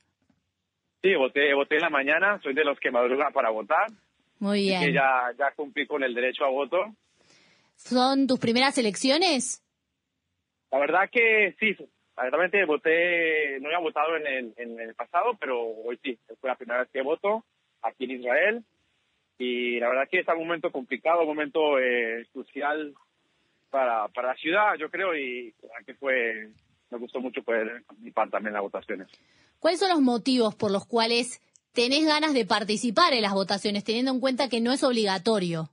Sí, 1.01 1.15
voté, 1.15 1.55
voté 1.55 1.77
en 1.77 1.81
la 1.81 1.91
mañana. 1.91 2.39
Soy 2.43 2.53
de 2.53 2.65
los 2.65 2.79
que 2.79 2.91
madrugan 2.91 3.33
para 3.33 3.49
votar. 3.49 3.87
Muy 4.41 4.61
bien. 4.65 4.83
Que 4.83 4.93
ya, 4.93 5.33
ya 5.39 5.51
cumplí 5.57 5.87
con 5.87 6.05
el 6.05 6.15
derecho 6.15 6.45
a 6.45 6.51
voto. 6.51 6.77
¿Son 7.77 8.27
tus 8.27 8.39
primeras 8.39 8.77
elecciones? 8.77 9.65
La 10.71 10.79
verdad 10.79 11.09
que 11.11 11.57
sí, 11.59 11.75
realmente 12.19 12.65
voté, 12.65 13.61
no 13.61 13.69
había 13.69 13.79
votado 13.79 14.17
en 14.17 14.55
el, 14.57 14.95
pasado, 14.95 15.37
pero 15.39 15.61
hoy 15.61 15.99
sí, 16.03 16.19
fue 16.41 16.51
la 16.51 16.57
primera 16.57 16.81
vez 16.81 16.89
que 16.93 17.03
voto 17.03 17.45
aquí 17.83 18.05
en 18.05 18.11
Israel. 18.13 18.65
Y 19.39 19.79
la 19.79 19.89
verdad 19.89 20.09
que 20.11 20.21
es 20.21 20.29
un 20.29 20.39
momento 20.39 20.73
complicado, 20.73 21.21
un 21.21 21.29
momento 21.29 21.79
eh, 21.79 22.27
crucial 22.33 22.95
para, 23.71 24.09
para 24.09 24.29
la 24.29 24.35
ciudad, 24.35 24.75
yo 24.79 24.91
creo, 24.91 25.17
y 25.17 25.55
que 25.87 25.95
fue, 25.95 26.49
me 26.91 26.99
gustó 26.99 27.21
mucho 27.21 27.43
poder 27.43 27.85
participar 27.85 28.31
también 28.31 28.49
en 28.49 28.55
las 28.55 28.63
votaciones. 28.63 29.09
¿Cuáles 29.61 29.81
son 29.81 29.91
los 29.91 30.01
motivos 30.01 30.55
por 30.55 30.71
los 30.71 30.87
cuales 30.87 31.41
tenés 31.73 32.05
ganas 32.07 32.35
de 32.35 32.47
participar 32.47 33.13
en 33.13 33.23
las 33.23 33.35
votaciones, 33.35 33.85
teniendo 33.85 34.11
en 34.11 34.21
cuenta 34.21 34.49
que 34.49 34.61
no 34.61 34.73
es 34.73 34.83
obligatorio? 34.83 35.71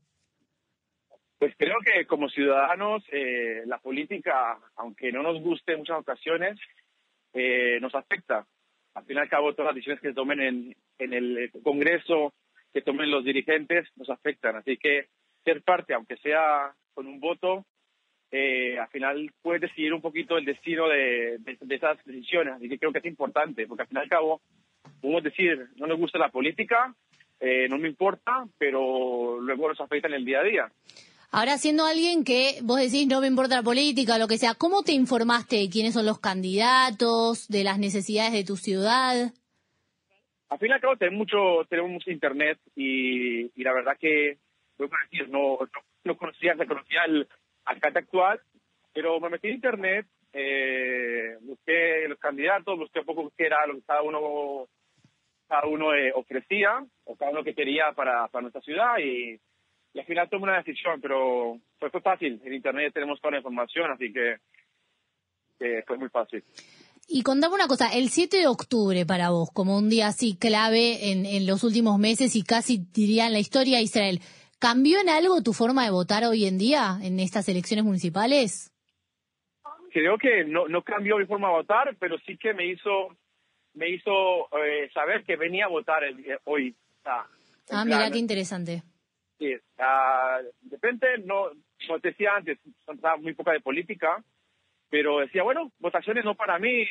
Pues 1.45 1.57
creo 1.59 1.75
que 1.85 2.07
como 2.07 2.27
ciudadanos 2.27 3.03
eh, 3.11 3.61
la 3.67 3.77
política, 3.77 4.57
aunque 4.77 5.11
no 5.11 5.21
nos 5.21 5.39
guste 5.43 5.73
en 5.73 5.77
muchas 5.77 5.99
ocasiones, 5.99 6.57
eh, 7.33 7.77
nos 7.81 7.93
afecta. 7.93 8.47
Al 8.95 9.05
fin 9.05 9.17
y 9.17 9.19
al 9.19 9.29
cabo, 9.29 9.53
todas 9.53 9.67
las 9.67 9.75
decisiones 9.75 10.01
que 10.01 10.07
se 10.07 10.15
tomen 10.15 10.39
en, 10.41 10.75
en 10.97 11.13
el 11.13 11.51
Congreso, 11.61 12.33
que 12.73 12.81
tomen 12.81 13.11
los 13.11 13.23
dirigentes, 13.23 13.87
nos 13.95 14.09
afectan. 14.09 14.55
Así 14.55 14.77
que 14.77 15.09
ser 15.43 15.61
parte, 15.61 15.93
aunque 15.93 16.17
sea 16.17 16.73
con 16.95 17.05
un 17.05 17.19
voto, 17.19 17.63
eh, 18.31 18.79
al 18.79 18.87
final 18.87 19.31
puede 19.43 19.59
decidir 19.59 19.93
un 19.93 20.01
poquito 20.01 20.39
el 20.39 20.45
destino 20.45 20.89
de, 20.89 21.37
esas 21.69 22.03
decisiones. 22.05 22.55
Así 22.55 22.67
que 22.67 22.79
creo 22.79 22.91
que 22.91 22.97
es 22.97 23.05
importante, 23.05 23.67
porque 23.67 23.83
al 23.83 23.87
fin 23.87 23.99
y 23.99 24.01
al 24.01 24.09
cabo 24.09 24.41
podemos 24.99 25.21
decir, 25.21 25.67
no 25.75 25.85
nos 25.85 25.99
gusta 25.99 26.17
la 26.17 26.29
política, 26.29 26.95
no 27.69 27.77
me 27.77 27.87
importa, 27.87 28.47
pero 28.57 29.39
luego 29.39 29.67
nos 29.67 29.79
afecta 29.79 30.07
en 30.07 30.15
el 30.15 30.25
día 30.25 30.39
a 30.39 30.43
día. 30.43 30.71
Ahora, 31.31 31.57
siendo 31.57 31.85
alguien 31.85 32.23
que 32.23 32.59
vos 32.63 32.79
decís 32.79 33.07
no 33.07 33.21
me 33.21 33.27
importa 33.27 33.57
la 33.57 33.63
política 33.63 34.17
lo 34.17 34.27
que 34.27 34.37
sea, 34.37 34.53
¿cómo 34.55 34.83
te 34.83 34.93
informaste 34.93 35.57
de 35.57 35.69
quiénes 35.69 35.93
son 35.93 36.05
los 36.05 36.19
candidatos, 36.19 37.47
de 37.47 37.63
las 37.63 37.79
necesidades 37.79 38.33
de 38.33 38.43
tu 38.43 38.55
ciudad? 38.55 39.33
Al 40.49 40.59
fin 40.59 40.69
y 40.69 40.73
al 40.73 40.81
cabo 40.81 40.95
tenemos 40.95 41.17
mucho, 41.17 41.65
tenemos 41.69 41.91
mucho 41.91 42.11
internet 42.11 42.59
y, 42.75 43.63
la 43.63 43.73
verdad 43.73 43.97
que, 43.99 44.37
voy 44.77 44.87
a 44.87 45.09
decir, 45.09 45.29
no, 45.29 45.57
no, 46.03 46.17
conocía, 46.17 46.55
se 46.55 46.67
conocía 46.67 47.03
el 47.05 47.27
alcalde 47.65 47.99
actual, 47.99 48.39
pero 48.93 49.19
me 49.19 49.29
metí 49.29 49.47
en 49.47 49.55
internet, 49.55 50.05
eh, 50.31 51.37
busqué 51.41 52.07
los 52.07 52.19
candidatos, 52.19 52.77
busqué 52.77 52.99
un 52.99 53.05
poco 53.05 53.33
qué 53.35 53.47
era 53.47 53.65
lo 53.65 53.75
que 53.75 53.81
cada 53.81 54.01
uno 54.03 54.67
cada 55.47 55.67
uno 55.67 55.93
eh, 55.93 56.11
ofrecía 56.13 56.83
o 57.03 57.15
cada 57.15 57.31
uno 57.31 57.43
que 57.43 57.53
quería 57.53 57.91
para, 57.93 58.27
para 58.27 58.43
nuestra 58.43 58.61
ciudad 58.61 58.97
y 58.99 59.39
y 59.95 59.99
al 59.99 60.05
final 60.05 60.29
tomé 60.29 60.43
una 60.43 60.57
decisión, 60.57 60.99
pero 60.99 61.57
fue, 61.79 61.89
fácil. 62.01 62.41
En 62.43 62.53
Internet 62.53 62.93
tenemos 62.93 63.21
toda 63.21 63.31
la 63.31 63.37
información, 63.37 63.89
así 63.91 64.11
que, 64.11 64.35
fue 65.87 65.97
muy 65.97 66.09
fácil. 66.09 66.43
Y 67.07 67.23
contame 67.23 67.55
una 67.55 67.67
cosa, 67.67 67.87
el 67.93 68.09
7 68.09 68.37
de 68.37 68.47
octubre 68.47 69.05
para 69.05 69.29
vos, 69.29 69.51
como 69.53 69.77
un 69.77 69.89
día 69.89 70.07
así 70.07 70.37
clave 70.37 71.11
en, 71.11 71.25
en 71.25 71.47
los 71.47 71.63
últimos 71.63 71.97
meses 71.97 72.35
y 72.35 72.43
casi 72.43 72.85
diría 72.91 73.27
en 73.27 73.31
la 73.31 73.39
historia 73.39 73.77
de 73.77 73.83
Israel, 73.83 74.19
¿cambió 74.59 74.99
en 74.99 75.07
algo 75.07 75.41
tu 75.41 75.53
forma 75.53 75.85
de 75.85 75.91
votar 75.91 76.25
hoy 76.25 76.45
en 76.45 76.57
día 76.57 76.97
en 77.01 77.21
estas 77.21 77.47
elecciones 77.47 77.85
municipales? 77.85 78.73
Creo 79.93 80.17
que 80.17 80.43
no, 80.43 80.67
no 80.67 80.81
cambió 80.81 81.17
mi 81.17 81.25
forma 81.25 81.47
de 81.47 81.53
votar, 81.53 81.95
pero 81.97 82.17
sí 82.25 82.37
que 82.37 82.53
me 82.53 82.67
hizo 82.67 83.15
me 83.75 83.89
hizo 83.89 84.49
eh, 84.57 84.89
saber 84.93 85.23
que 85.23 85.37
venía 85.37 85.65
a 85.65 85.69
votar 85.69 86.03
el, 86.03 86.37
hoy. 86.43 86.75
ah, 87.05 87.85
mira, 87.85 88.11
qué 88.11 88.17
interesante. 88.17 88.83
Sí, 89.37 89.53
uh, 89.53 90.43
de 90.61 90.69
repente, 90.71 91.17
no, 91.25 91.49
como 91.85 91.99
te 91.99 92.09
decía 92.09 92.35
antes, 92.35 92.57
estaba 92.87 93.17
muy 93.17 93.33
poca 93.33 93.51
de 93.51 93.59
política, 93.59 94.23
pero 94.89 95.19
decía, 95.19 95.43
bueno, 95.43 95.71
votaciones 95.79 96.23
no 96.23 96.35
para 96.35 96.57
mí, 96.57 96.85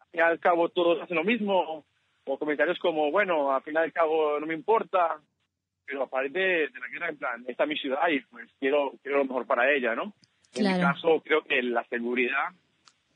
al 0.00 0.08
final 0.10 0.30
al 0.32 0.40
cabo 0.40 0.68
todos 0.70 1.00
hacen 1.02 1.16
lo 1.16 1.24
mismo, 1.24 1.84
o 2.24 2.38
comentarios 2.38 2.78
como, 2.80 3.10
bueno, 3.12 3.54
al 3.54 3.62
final 3.62 3.84
al 3.84 3.92
cabo 3.92 4.40
no 4.40 4.46
me 4.46 4.54
importa, 4.54 5.20
pero 5.84 6.02
aparte 6.02 6.38
de, 6.38 6.68
de 6.68 6.80
la 6.80 6.88
guerra, 6.88 7.08
en 7.10 7.16
plan, 7.16 7.44
esta 7.46 7.62
es 7.62 7.68
mi 7.68 7.76
ciudad 7.76 8.08
y 8.08 8.20
pues 8.20 8.50
quiero, 8.58 8.94
quiero 9.02 9.18
lo 9.18 9.24
mejor 9.24 9.46
para 9.46 9.70
ella, 9.72 9.94
¿no? 9.94 10.14
En 10.54 10.64
mi 10.64 10.80
caso, 10.80 11.22
creo 11.24 11.44
que 11.44 11.62
la 11.62 11.84
seguridad 11.84 12.48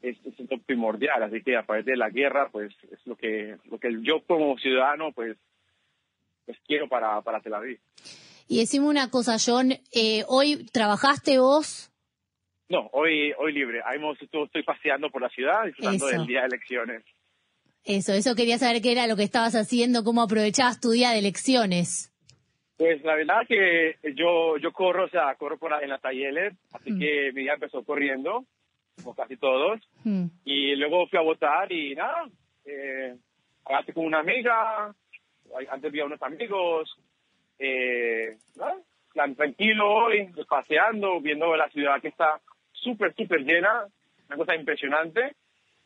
es, 0.02 0.16
es 0.25 0.60
primordial, 0.64 1.22
así 1.22 1.42
que 1.42 1.56
aparte 1.56 1.90
de 1.90 1.96
la 1.96 2.10
guerra, 2.10 2.49
pues 2.50 2.72
es 2.90 3.04
lo 3.06 3.16
que, 3.16 3.56
lo 3.70 3.78
que 3.78 3.96
yo 4.02 4.22
como 4.25 4.56
ciudadano, 4.58 5.10
pues 5.12 5.37
quiero 6.66 6.88
para, 6.88 7.21
para 7.23 7.40
Tel 7.40 7.54
Aviv. 7.54 7.80
Y 8.49 8.59
decime 8.59 8.87
una 8.87 9.11
cosa, 9.11 9.37
John, 9.45 9.73
eh, 9.92 10.25
¿hoy 10.26 10.66
trabajaste 10.73 11.38
vos? 11.38 11.90
No, 12.69 12.88
hoy 12.92 13.33
hoy 13.38 13.52
libre. 13.52 13.80
estoy 14.21 14.62
paseando 14.62 15.11
por 15.11 15.23
la 15.23 15.28
ciudad 15.28 15.64
disfrutando 15.64 16.07
del 16.07 16.26
día 16.26 16.40
de 16.40 16.47
elecciones. 16.47 17.04
Eso, 17.85 18.12
eso 18.12 18.35
quería 18.35 18.59
saber 18.59 18.83
qué 18.83 18.92
era 18.92 19.07
lo 19.07 19.16
que 19.16 19.23
estabas 19.23 19.54
haciendo, 19.54 20.04
cómo 20.04 20.23
aprovechabas 20.23 20.80
tu 20.80 20.90
día 20.90 21.11
de 21.11 21.19
elecciones. 21.19 22.12
Pues 22.76 23.02
la 23.04 23.14
verdad 23.14 23.47
que 23.47 23.97
yo 24.14 24.57
yo 24.57 24.73
corro, 24.73 25.04
o 25.04 25.09
sea, 25.09 25.35
corro 25.35 25.59
por 25.59 25.73
en 25.83 25.90
la 25.90 25.99
talleres, 25.99 26.54
así 26.73 26.92
mm. 26.92 26.99
que 26.99 27.33
mi 27.35 27.42
día 27.42 27.54
empezó 27.54 27.85
corriendo, 27.85 28.45
como 28.97 29.14
casi 29.14 29.37
todos, 29.37 29.80
mm. 30.04 30.26
y 30.45 30.76
luego 30.76 31.07
fui 31.09 31.19
a 31.19 31.23
votar 31.23 31.71
y 31.73 31.95
nada, 31.95 32.28
eh, 32.64 33.16
con 33.95 34.07
una 34.07 34.21
amiga, 34.21 34.95
antes 35.71 35.92
vi 35.92 36.00
a 36.00 36.07
unos 36.07 36.23
amigos, 36.23 36.97
eh, 37.59 38.37
tranquilo 39.37 39.88
hoy, 39.88 40.30
paseando, 40.49 41.21
viendo 41.21 41.54
la 41.57 41.69
ciudad 41.71 42.00
que 42.00 42.09
está 42.09 42.40
súper, 42.73 43.14
súper 43.14 43.40
llena, 43.40 43.87
una 44.28 44.37
cosa 44.37 44.54
impresionante, 44.54 45.35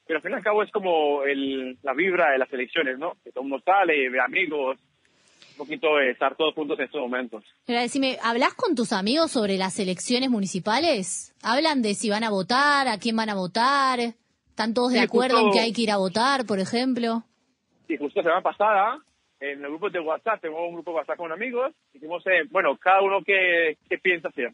pero 0.07 0.19
al 0.19 0.23
fin 0.23 0.33
y 0.33 0.35
al 0.35 0.43
cabo 0.43 0.63
es 0.63 0.71
como 0.71 1.25
el, 1.25 1.79
la 1.83 1.95
vibra 1.95 2.31
de 2.33 2.39
las 2.39 2.53
elecciones, 2.53 2.99
¿no? 2.99 3.15
Que 3.25 3.33
todo 3.33 3.43
el 3.43 3.49
mundo 3.49 3.65
sale, 3.65 4.09
ve 4.11 4.21
amigos, 4.21 4.79
un 5.53 5.57
poquito 5.57 5.97
de 5.97 6.11
estar 6.11 6.37
todos 6.37 6.55
juntos 6.55 6.79
en 6.79 6.85
estos 6.85 7.01
momentos. 7.01 7.45
Pero 7.65 7.81
decime, 7.81 8.19
¿hablas 8.23 8.55
con 8.55 8.75
tus 8.75 8.93
amigos 8.93 9.31
sobre 9.31 9.57
las 9.57 9.79
elecciones 9.79 10.31
municipales? 10.31 11.35
¿Hablan 11.43 11.81
de 11.81 11.95
si 11.95 12.11
van 12.11 12.25
a 12.25 12.31
votar, 12.31 12.89
a 12.89 12.99
quién 12.99 13.17
van 13.17 13.31
a 13.31 13.35
votar? 13.35 14.01
¿Están 14.01 14.75
todos 14.75 14.93
de 14.93 15.01
acuerdo 15.01 15.41
en 15.41 15.53
que 15.53 15.61
hay 15.61 15.73
que 15.73 15.83
ir 15.83 15.91
a 15.91 15.97
votar, 15.97 16.45
por 16.47 16.59
ejemplo? 16.59 17.25
Sí, 17.89 17.97
justo 17.97 18.21
la 18.21 18.23
semana 18.23 18.43
pasada, 18.43 18.99
en 19.53 19.65
el 19.65 19.71
grupo 19.71 19.91
de 19.91 20.01
WhatsApp, 20.01 20.41
tengo 20.41 20.67
un 20.67 20.75
grupo 20.75 20.91
de 20.91 20.97
WhatsApp 20.99 21.17
con 21.17 21.33
amigos, 21.33 21.73
dijimos, 21.93 22.27
eh, 22.27 22.45
bueno, 22.51 22.77
cada 22.77 23.03
uno 23.03 23.23
qué, 23.23 23.77
qué 23.89 23.99
piensa 23.99 24.29
hacer. 24.29 24.53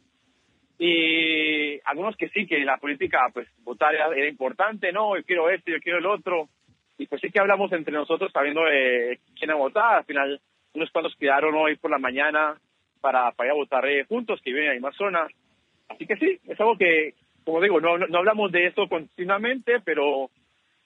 Y 0.79 1.79
algunos 1.85 2.17
que 2.17 2.31
sí, 2.31 2.47
que 2.47 2.59
la 2.61 2.79
política, 2.79 3.29
pues 3.35 3.47
votar 3.65 3.95
era, 3.95 4.27
importante, 4.27 4.91
no, 4.93 5.15
yo 5.15 5.23
quiero 5.25 5.51
esto, 5.51 5.71
yo 5.71 5.79
quiero 5.79 5.99
el 5.99 6.07
otro. 6.07 6.49
Y 6.97 7.07
pues 7.07 7.21
sí 7.21 7.31
que 7.31 7.39
hablamos 7.39 7.71
entre 7.73 7.93
nosotros 7.93 8.33
sabiendo 8.33 8.67
eh, 8.67 9.19
quién 9.39 9.51
a 9.51 9.57
votar. 9.57 9.99
Al 9.99 10.05
final, 10.05 10.41
unos 10.73 10.91
cuantos 10.91 11.15
quedaron 11.17 11.55
hoy 11.55 11.77
por 11.77 11.91
la 11.91 11.99
mañana 11.99 12.59
para, 13.03 13.31
para 13.33 13.49
ir 13.49 13.51
a 13.53 13.57
votar 13.57 13.87
eh, 13.87 14.05
juntos, 14.05 14.41
que 14.43 14.53
viven 14.53 14.71
ahí 14.71 14.81
más 14.81 14.97
zonas. 14.97 15.31
Así 15.91 16.07
que 16.07 16.17
sí, 16.17 16.41
es 16.49 16.59
algo 16.59 16.79
que, 16.79 17.13
como 17.45 17.61
digo, 17.61 17.79
no, 17.79 17.99
no, 17.99 18.19
hablamos 18.19 18.51
de 18.51 18.67
esto 18.67 18.89
continuamente, 18.89 19.81
pero 19.85 20.31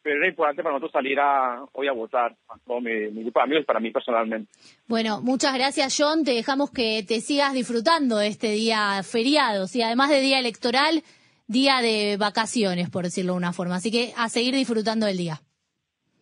pero 0.05 0.19
era 0.19 0.29
importante 0.29 0.63
para 0.63 0.75
nosotros 0.75 0.93
salir 0.93 1.19
a, 1.19 1.65
hoy 1.73 1.89
a 1.89 1.93
votar, 1.93 2.37
con 2.65 2.85
mi, 2.85 3.11
mi, 3.11 3.23
grupo 3.23 3.41
de 3.41 3.45
amigos, 3.45 3.65
para 3.65 3.81
mí 3.81 3.91
personalmente. 3.91 4.53
Bueno, 4.87 5.23
muchas 5.23 5.55
gracias 5.55 5.97
John, 5.99 6.25
te 6.25 6.33
dejamos 6.33 6.71
que 6.71 7.03
te 7.09 7.23
sigas 7.23 7.55
disfrutando 7.55 8.19
de 8.19 8.29
este 8.29 8.49
día 8.49 9.03
feriado, 9.03 9.65
y 9.73 9.81
además 9.81 10.11
de 10.11 10.21
día 10.21 10.39
electoral, 10.39 11.03
día 11.47 11.81
de 11.81 12.19
vacaciones, 12.19 12.91
por 12.91 13.05
decirlo 13.05 13.33
de 13.33 13.39
una 13.39 13.55
forma, 13.55 13.77
así 13.77 13.91
que 13.91 14.13
a 14.19 14.29
seguir 14.29 14.55
disfrutando 14.55 15.07
del 15.07 15.17
día. 15.17 15.41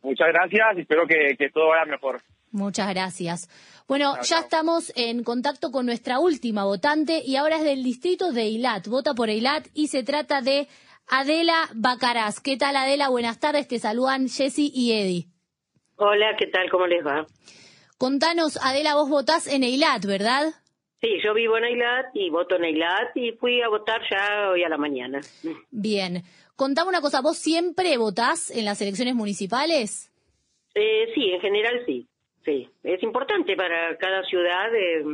Muchas 0.03 0.29
gracias 0.29 0.79
y 0.79 0.81
espero 0.83 1.05
que, 1.07 1.37
que 1.37 1.51
todo 1.51 1.69
vaya 1.71 1.85
mejor. 1.85 2.21
Muchas 2.53 2.89
gracias. 2.91 3.49
Bueno, 3.89 4.15
ya 4.23 4.41
estamos 4.41 4.93
en 4.95 5.25
contacto 5.25 5.73
con 5.73 5.87
nuestra 5.87 6.21
última 6.21 6.65
votante 6.65 7.23
y 7.25 7.37
ahora 7.37 7.57
es 7.57 7.65
del 7.65 7.83
distrito 7.83 8.31
de 8.31 8.43
Eilat. 8.43 8.87
Vota 8.87 9.15
por 9.15 9.29
Eilat 9.29 9.67
y 9.75 9.89
se 9.89 10.05
trata 10.05 10.41
de 10.41 10.69
Adela 11.09 11.69
Bacaraz. 11.75 12.41
¿Qué 12.41 12.57
tal 12.57 12.77
Adela? 12.77 13.09
Buenas 13.09 13.41
tardes, 13.41 13.69
te 13.69 13.79
saludan 13.79 14.29
Jessy 14.29 14.71
y 14.75 14.93
Eddie. 14.93 15.27
Hola, 15.97 16.37
¿qué 16.39 16.47
tal? 16.47 16.71
¿Cómo 16.71 16.87
les 16.87 17.05
va? 17.07 17.27
Contanos, 17.99 18.59
Adela, 18.63 18.95
vos 18.95 19.09
votás 19.09 19.47
en 19.47 19.63
Eilat, 19.63 20.05
¿verdad? 20.05 20.53
Sí, 21.01 21.19
yo 21.23 21.35
vivo 21.35 21.57
en 21.59 21.65
Eilat 21.65 22.07
y 22.15 22.31
voto 22.31 22.57
en 22.57 22.65
Eilat 22.65 23.17
y 23.17 23.33
fui 23.33 23.61
a 23.61 23.69
votar 23.69 24.03
ya 24.11 24.51
hoy 24.51 24.63
a 24.65 24.69
la 24.69 24.79
mañana. 24.79 25.21
Bien. 25.71 26.23
Contame 26.57 26.91
una 26.91 27.01
cosa, 27.01 27.21
¿vos 27.21 27.39
siempre 27.39 27.97
votás 27.97 28.51
en 28.51 28.65
las 28.65 28.81
elecciones 28.81 29.15
municipales? 29.15 30.13
Eh, 30.75 31.11
sí, 31.15 31.33
en 31.33 31.41
general 31.41 31.83
sí. 31.87 32.07
Sí, 32.45 32.69
es 32.83 33.03
importante 33.03 33.57
para 33.57 33.97
cada 33.99 34.25
ciudad 34.25 34.75
eh, 34.75 35.05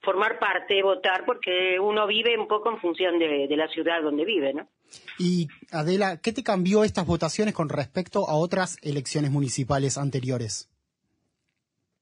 formar 0.00 0.38
parte, 0.38 0.82
votar, 0.82 1.24
porque 1.24 1.78
uno 1.80 2.06
vive 2.06 2.38
un 2.38 2.48
poco 2.48 2.70
en 2.70 2.80
función 2.80 3.18
de, 3.18 3.48
la 3.56 3.68
ciudad 3.68 4.02
donde 4.02 4.24
vive, 4.24 4.52
¿no? 4.52 4.68
Y 5.18 5.48
Adela, 5.70 6.20
¿qué 6.20 6.32
te 6.32 6.42
cambió 6.42 6.84
estas 6.84 7.06
votaciones 7.06 7.54
con 7.54 7.68
respecto 7.68 8.28
a 8.28 8.34
otras 8.36 8.76
elecciones 8.82 9.30
municipales 9.30 9.98
anteriores? 9.98 10.68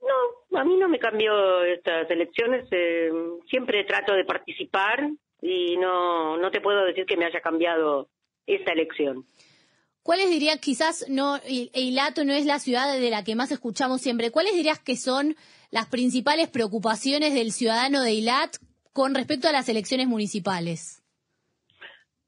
No, 0.00 0.58
a 0.58 0.64
mí 0.64 0.76
no 0.76 0.88
me 0.88 0.98
cambió 0.98 1.64
estas 1.64 2.10
elecciones. 2.10 2.66
Eh, 2.70 3.10
siempre 3.48 3.84
trato 3.84 4.14
de 4.14 4.24
participar 4.24 5.10
y 5.40 5.76
no, 5.76 6.36
no 6.36 6.50
te 6.50 6.60
puedo 6.60 6.84
decir 6.84 7.06
que 7.06 7.16
me 7.16 7.26
haya 7.26 7.40
cambiado 7.40 8.08
esta 8.46 8.72
elección. 8.72 9.26
¿Cuáles 10.02 10.28
dirías, 10.28 10.58
quizás 10.58 11.06
no, 11.08 11.40
Eilato 11.46 12.24
no 12.26 12.34
es 12.34 12.44
la 12.44 12.58
ciudad 12.58 12.92
de 12.92 13.10
la 13.10 13.24
que 13.24 13.36
más 13.36 13.50
escuchamos 13.50 14.02
siempre, 14.02 14.30
¿cuáles 14.30 14.54
dirías 14.54 14.78
que 14.78 14.96
son 14.96 15.34
las 15.70 15.86
principales 15.86 16.48
preocupaciones 16.50 17.32
del 17.32 17.52
ciudadano 17.52 18.02
de 18.02 18.10
Eilat 18.10 18.56
con 18.92 19.14
respecto 19.14 19.48
a 19.48 19.52
las 19.52 19.68
elecciones 19.70 20.06
municipales? 20.06 21.03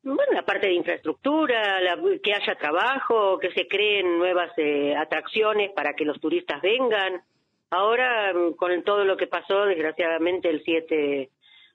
Bueno, 0.06 0.34
la 0.34 0.46
parte 0.46 0.68
de 0.68 0.74
infraestructura, 0.74 1.80
que 2.22 2.32
haya 2.32 2.54
trabajo, 2.54 3.40
que 3.40 3.50
se 3.50 3.66
creen 3.66 4.18
nuevas 4.18 4.52
eh, 4.56 4.94
atracciones 4.96 5.72
para 5.72 5.94
que 5.94 6.04
los 6.04 6.20
turistas 6.20 6.62
vengan. 6.62 7.22
Ahora, 7.70 8.32
mm, 8.32 8.52
con 8.52 8.84
todo 8.84 9.04
lo 9.04 9.16
que 9.16 9.26
pasó, 9.26 9.64
desgraciadamente, 9.64 10.48
el 10.48 10.62
7 10.62 11.30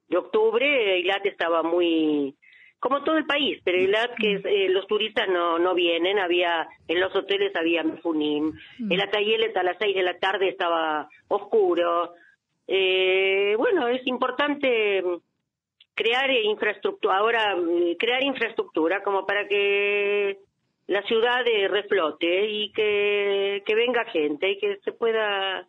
de 0.08 0.18
octubre, 0.18 0.96
Eilat 0.96 1.26
estaba 1.26 1.62
muy 1.62 2.34
como 2.80 3.04
todo 3.04 3.18
el 3.18 3.26
país, 3.26 3.60
pero 3.66 3.78
el 3.78 3.96
que 4.18 4.42
eh, 4.46 4.70
los 4.70 4.88
turistas 4.88 5.28
no, 5.28 5.60
no 5.60 5.76
vienen, 5.76 6.18
había, 6.18 6.68
en 6.88 7.02
los 7.02 7.14
hoteles 7.14 7.54
había 7.56 7.84
funim, 8.02 8.54
mm. 8.80 8.92
el 8.94 9.02
Atayeles 9.02 9.56
a 9.58 9.64
las 9.64 9.78
seis 9.78 9.94
de 9.94 10.04
la 10.04 10.18
tarde 10.18 10.48
estaba 10.48 11.10
oscuro. 11.28 12.14
Eh, 12.66 13.56
bueno, 13.58 13.90
es 13.90 14.08
importante 14.08 15.04
crear 15.94 16.30
infraestructura, 16.32 17.18
ahora 17.18 17.56
crear 18.00 18.24
infraestructura 18.24 19.04
como 19.04 19.26
para 19.26 19.48
que 19.48 20.40
la 20.88 21.02
ciudad 21.04 21.44
reflote 21.70 22.50
y 22.50 22.72
que, 22.72 23.64
que 23.66 23.76
venga 23.76 24.06
gente 24.06 24.52
y 24.52 24.60
que 24.60 24.78
se 24.84 24.92
pueda 24.92 25.68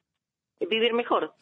vivir 0.61 0.93
mejor. 0.95 1.35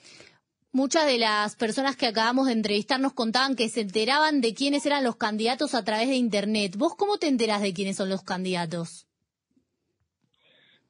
Muchas 0.72 1.06
de 1.06 1.18
las 1.18 1.56
personas 1.56 1.96
que 1.96 2.06
acabamos 2.06 2.46
de 2.46 2.52
entrevistar 2.52 3.00
nos 3.00 3.12
contaban 3.12 3.56
que 3.56 3.68
se 3.68 3.80
enteraban 3.80 4.40
de 4.40 4.54
quiénes 4.54 4.86
eran 4.86 5.02
los 5.02 5.16
candidatos 5.16 5.74
a 5.74 5.84
través 5.84 6.08
de 6.08 6.14
Internet. 6.14 6.74
¿Vos 6.76 6.94
cómo 6.96 7.18
te 7.18 7.26
enterás 7.26 7.60
de 7.60 7.74
quiénes 7.74 7.96
son 7.96 8.08
los 8.08 8.22
candidatos? 8.22 9.08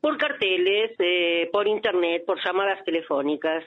Por 0.03 0.19
carteles, 0.19 0.93
eh, 0.99 1.49
por 1.51 1.67
Internet, 1.67 2.25
por 2.27 2.45
llamadas 2.45 2.85
telefónicas. 2.85 3.65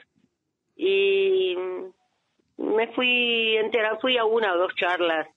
Y 0.76 1.56
me 2.56 2.88
fui 2.88 3.58
fui 4.00 4.18
a 4.18 4.24
una 4.24 4.54
o 4.54 4.58
dos 4.58 4.74
charlas 4.74 5.28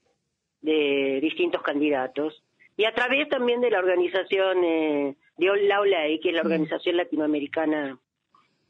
de 0.61 1.19
distintos 1.21 1.61
candidatos. 1.61 2.43
Y 2.75 2.85
a 2.85 2.93
través 2.93 3.27
también 3.29 3.61
de 3.61 3.71
la 3.71 3.79
organización 3.79 4.63
eh, 4.63 5.15
de 5.37 5.67
la 5.67 5.81
OLAI, 5.81 6.19
que 6.19 6.29
es 6.29 6.35
la 6.35 6.43
mm. 6.43 6.45
organización 6.45 6.97
latinoamericana 6.97 7.97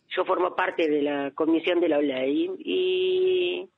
yo 0.09 0.25
formo 0.25 0.55
parte 0.55 0.89
de 0.89 1.01
la 1.01 1.31
comisión 1.31 1.79
de 1.79 1.89
la 1.89 1.97
OLAI 1.97 2.51
y 2.59 3.69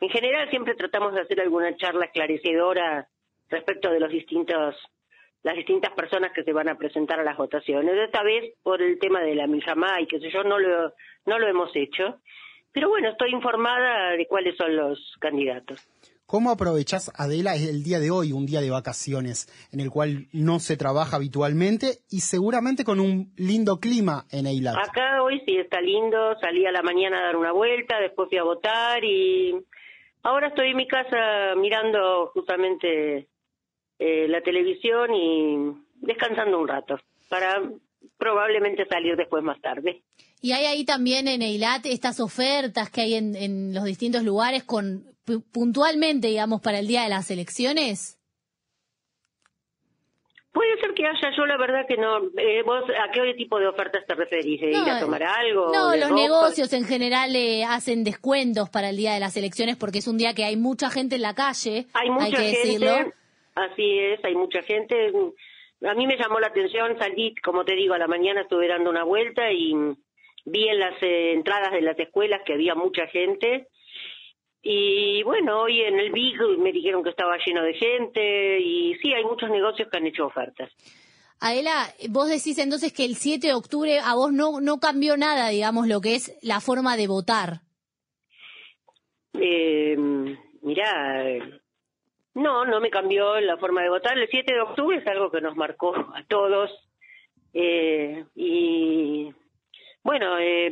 en 0.00 0.08
general 0.08 0.50
siempre 0.50 0.74
tratamos 0.74 1.14
de 1.14 1.20
hacer 1.20 1.40
alguna 1.40 1.76
charla 1.76 2.06
esclarecedora 2.06 3.08
respecto 3.48 3.90
de 3.90 4.00
los 4.00 4.10
distintos 4.10 4.74
las 5.42 5.54
distintas 5.54 5.92
personas 5.92 6.32
que 6.32 6.42
se 6.42 6.52
van 6.52 6.68
a 6.68 6.76
presentar 6.76 7.20
a 7.20 7.22
las 7.22 7.36
votaciones. 7.36 7.94
Esta 7.96 8.24
vez 8.24 8.54
por 8.64 8.82
el 8.82 8.98
tema 8.98 9.20
de 9.20 9.36
la 9.36 9.46
Mijamá 9.46 10.00
y 10.00 10.06
qué 10.08 10.18
sé 10.18 10.28
yo 10.30 10.42
no 10.42 10.58
lo 10.58 10.92
no 11.24 11.38
lo 11.38 11.46
hemos 11.46 11.70
hecho, 11.76 12.20
pero 12.76 12.90
bueno, 12.90 13.08
estoy 13.08 13.30
informada 13.30 14.10
de 14.18 14.26
cuáles 14.26 14.54
son 14.54 14.76
los 14.76 15.16
candidatos. 15.18 15.80
¿Cómo 16.26 16.50
aprovechás, 16.50 17.10
Adela, 17.16 17.54
el 17.54 17.82
día 17.82 18.00
de 18.00 18.10
hoy, 18.10 18.32
un 18.32 18.44
día 18.44 18.60
de 18.60 18.68
vacaciones, 18.68 19.48
en 19.72 19.80
el 19.80 19.88
cual 19.88 20.26
no 20.34 20.58
se 20.58 20.76
trabaja 20.76 21.16
habitualmente 21.16 22.00
y 22.10 22.20
seguramente 22.20 22.84
con 22.84 23.00
un 23.00 23.32
lindo 23.38 23.80
clima 23.80 24.26
en 24.30 24.46
Eilat? 24.46 24.76
Acá 24.76 25.22
hoy 25.22 25.40
sí 25.46 25.56
está 25.56 25.80
lindo, 25.80 26.38
salí 26.38 26.66
a 26.66 26.70
la 26.70 26.82
mañana 26.82 27.18
a 27.20 27.22
dar 27.22 27.36
una 27.38 27.52
vuelta, 27.52 27.98
después 27.98 28.28
fui 28.28 28.36
a 28.36 28.42
votar 28.42 29.02
y 29.02 29.56
ahora 30.22 30.48
estoy 30.48 30.72
en 30.72 30.76
mi 30.76 30.86
casa 30.86 31.54
mirando 31.56 32.26
justamente 32.34 33.26
eh, 33.98 34.28
la 34.28 34.42
televisión 34.42 35.14
y 35.14 35.72
descansando 35.94 36.58
un 36.58 36.68
rato 36.68 37.00
para 37.30 37.62
probablemente 38.18 38.84
salir 38.84 39.16
después 39.16 39.42
más 39.42 39.62
tarde. 39.62 40.02
Y 40.46 40.52
hay 40.52 40.66
ahí 40.66 40.84
también 40.84 41.26
en 41.26 41.42
Eilat 41.42 41.86
estas 41.86 42.20
ofertas 42.20 42.88
que 42.88 43.00
hay 43.00 43.14
en, 43.14 43.34
en 43.34 43.74
los 43.74 43.82
distintos 43.82 44.22
lugares 44.22 44.62
con 44.62 45.02
puntualmente, 45.52 46.28
digamos, 46.28 46.60
para 46.60 46.78
el 46.78 46.86
día 46.86 47.02
de 47.02 47.08
las 47.08 47.32
elecciones? 47.32 48.16
Puede 50.52 50.78
ser 50.78 50.94
que 50.94 51.04
haya, 51.04 51.36
yo 51.36 51.46
la 51.46 51.56
verdad 51.56 51.84
que 51.88 51.96
no. 51.96 52.18
Eh, 52.38 52.62
¿Vos 52.64 52.84
a 52.84 53.10
qué 53.10 53.34
tipo 53.34 53.58
de 53.58 53.66
ofertas 53.66 54.06
te 54.06 54.14
referís? 54.14 54.62
¿Ir 54.62 54.76
a 54.88 55.00
tomar 55.00 55.24
algo? 55.24 55.72
No, 55.74 55.96
los 55.96 56.12
negocios 56.12 56.72
en 56.74 56.84
general 56.84 57.32
le 57.32 57.64
hacen 57.64 58.04
descuentos 58.04 58.70
para 58.70 58.90
el 58.90 58.96
día 58.96 59.14
de 59.14 59.18
las 59.18 59.36
elecciones 59.36 59.76
porque 59.76 59.98
es 59.98 60.06
un 60.06 60.16
día 60.16 60.32
que 60.32 60.44
hay 60.44 60.56
mucha 60.56 60.90
gente 60.90 61.16
en 61.16 61.22
la 61.22 61.34
calle. 61.34 61.88
Hay 61.92 62.08
mucha 62.08 62.30
que 62.30 62.36
gente, 62.36 62.58
decirlo. 62.68 63.12
así 63.56 63.98
es, 63.98 64.24
hay 64.24 64.36
mucha 64.36 64.62
gente. 64.62 65.12
A 65.82 65.94
mí 65.94 66.06
me 66.06 66.16
llamó 66.16 66.38
la 66.38 66.46
atención, 66.46 66.96
salí, 67.00 67.34
como 67.42 67.64
te 67.64 67.74
digo, 67.74 67.94
a 67.94 67.98
la 67.98 68.06
mañana 68.06 68.42
estuve 68.42 68.68
dando 68.68 68.90
una 68.90 69.02
vuelta 69.02 69.50
y 69.50 69.74
vi 70.46 70.68
en 70.68 70.78
las 70.78 70.94
eh, 71.02 71.32
entradas 71.32 71.72
de 71.72 71.82
las 71.82 71.98
escuelas 71.98 72.40
que 72.46 72.54
había 72.54 72.74
mucha 72.74 73.06
gente. 73.08 73.68
Y 74.62 75.22
bueno, 75.24 75.60
hoy 75.60 75.82
en 75.82 75.98
el 76.00 76.10
Big 76.10 76.36
me 76.58 76.72
dijeron 76.72 77.02
que 77.04 77.10
estaba 77.10 77.36
lleno 77.44 77.62
de 77.62 77.74
gente 77.74 78.58
y 78.60 78.94
sí, 78.96 79.12
hay 79.12 79.24
muchos 79.24 79.50
negocios 79.50 79.88
que 79.90 79.98
han 79.98 80.06
hecho 80.06 80.26
ofertas. 80.26 80.70
Aela, 81.40 81.86
vos 82.08 82.28
decís 82.28 82.58
entonces 82.58 82.92
que 82.92 83.04
el 83.04 83.16
7 83.16 83.48
de 83.48 83.54
octubre 83.54 83.98
a 83.98 84.14
vos 84.14 84.32
no, 84.32 84.60
no 84.60 84.78
cambió 84.80 85.16
nada, 85.16 85.50
digamos, 85.50 85.86
lo 85.86 86.00
que 86.00 86.14
es 86.14 86.36
la 86.42 86.60
forma 86.60 86.96
de 86.96 87.06
votar. 87.06 87.60
Eh, 89.34 89.96
mirá, 90.62 91.22
no, 92.34 92.64
no 92.64 92.80
me 92.80 92.90
cambió 92.90 93.38
la 93.40 93.58
forma 93.58 93.82
de 93.82 93.90
votar. 93.90 94.18
El 94.18 94.28
7 94.28 94.52
de 94.52 94.60
octubre 94.60 94.96
es 94.96 95.06
algo 95.06 95.30
que 95.30 95.40
nos 95.40 95.56
marcó 95.56 95.94
a 95.94 96.24
todos. 96.28 96.70
Eh, 97.52 98.24
y 98.34 99.30
bueno, 100.06 100.38
eh, 100.38 100.70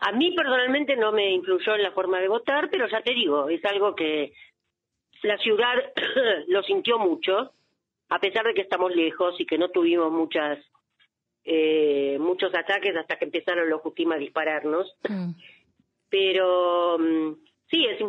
a 0.00 0.12
mí 0.12 0.32
personalmente 0.32 0.96
no 0.96 1.12
me 1.12 1.32
influyó 1.32 1.74
en 1.74 1.82
la 1.82 1.92
forma 1.92 2.20
de 2.20 2.28
votar, 2.28 2.70
pero 2.70 2.88
ya 2.88 3.02
te 3.02 3.12
digo, 3.12 3.48
es 3.48 3.64
algo 3.64 3.94
que 3.94 4.32
la 5.22 5.36
ciudad 5.38 5.74
lo 6.48 6.62
sintió 6.62 6.98
mucho 6.98 7.52
a 8.08 8.18
pesar 8.20 8.46
de 8.46 8.54
que 8.54 8.62
estamos 8.62 8.94
lejos 8.94 9.34
y 9.40 9.46
que 9.46 9.58
no 9.58 9.70
tuvimos 9.70 10.12
muchas 10.12 10.58
eh, 11.44 12.16
muchos 12.20 12.54
ataques 12.54 12.96
hasta 12.96 13.16
que 13.16 13.26
empezaron 13.26 13.68
los 13.68 13.80
Jutima 13.82 14.14
a 14.14 14.18
dispararnos. 14.18 14.94
Mm. 15.08 15.30
Pero 16.08 16.98
mm, 16.98 17.32
sí, 17.70 17.84
es, 17.86 18.00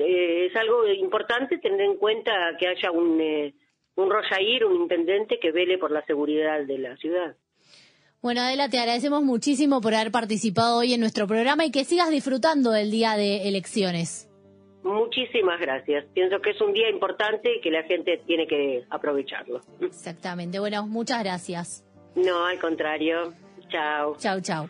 eh, 0.00 0.46
es 0.46 0.56
algo 0.56 0.86
importante 0.88 1.58
tener 1.58 1.80
en 1.80 1.96
cuenta 1.96 2.56
que 2.58 2.68
haya 2.68 2.90
un, 2.90 3.20
eh, 3.20 3.54
un 3.94 4.10
Rojair, 4.10 4.64
un 4.64 4.82
intendente 4.82 5.38
que 5.38 5.52
vele 5.52 5.78
por 5.78 5.90
la 5.90 6.04
seguridad 6.06 6.64
de 6.64 6.78
la 6.78 6.96
ciudad. 6.96 7.36
Bueno, 8.22 8.40
Adela, 8.40 8.68
te 8.68 8.78
agradecemos 8.78 9.24
muchísimo 9.24 9.80
por 9.80 9.94
haber 9.94 10.12
participado 10.12 10.78
hoy 10.78 10.94
en 10.94 11.00
nuestro 11.00 11.26
programa 11.26 11.64
y 11.64 11.72
que 11.72 11.84
sigas 11.84 12.08
disfrutando 12.08 12.70
del 12.70 12.92
día 12.92 13.16
de 13.16 13.48
elecciones. 13.48 14.28
Muchísimas 14.84 15.60
gracias. 15.60 16.04
Pienso 16.14 16.40
que 16.40 16.50
es 16.50 16.60
un 16.60 16.72
día 16.72 16.88
importante 16.88 17.56
y 17.56 17.60
que 17.60 17.72
la 17.72 17.82
gente 17.82 18.22
tiene 18.24 18.46
que 18.46 18.84
aprovecharlo. 18.90 19.60
Exactamente. 19.80 20.60
Bueno, 20.60 20.86
muchas 20.86 21.20
gracias. 21.24 21.84
No, 22.14 22.46
al 22.46 22.60
contrario. 22.60 23.32
Chao. 23.70 24.16
Chao, 24.18 24.40
chao. 24.40 24.68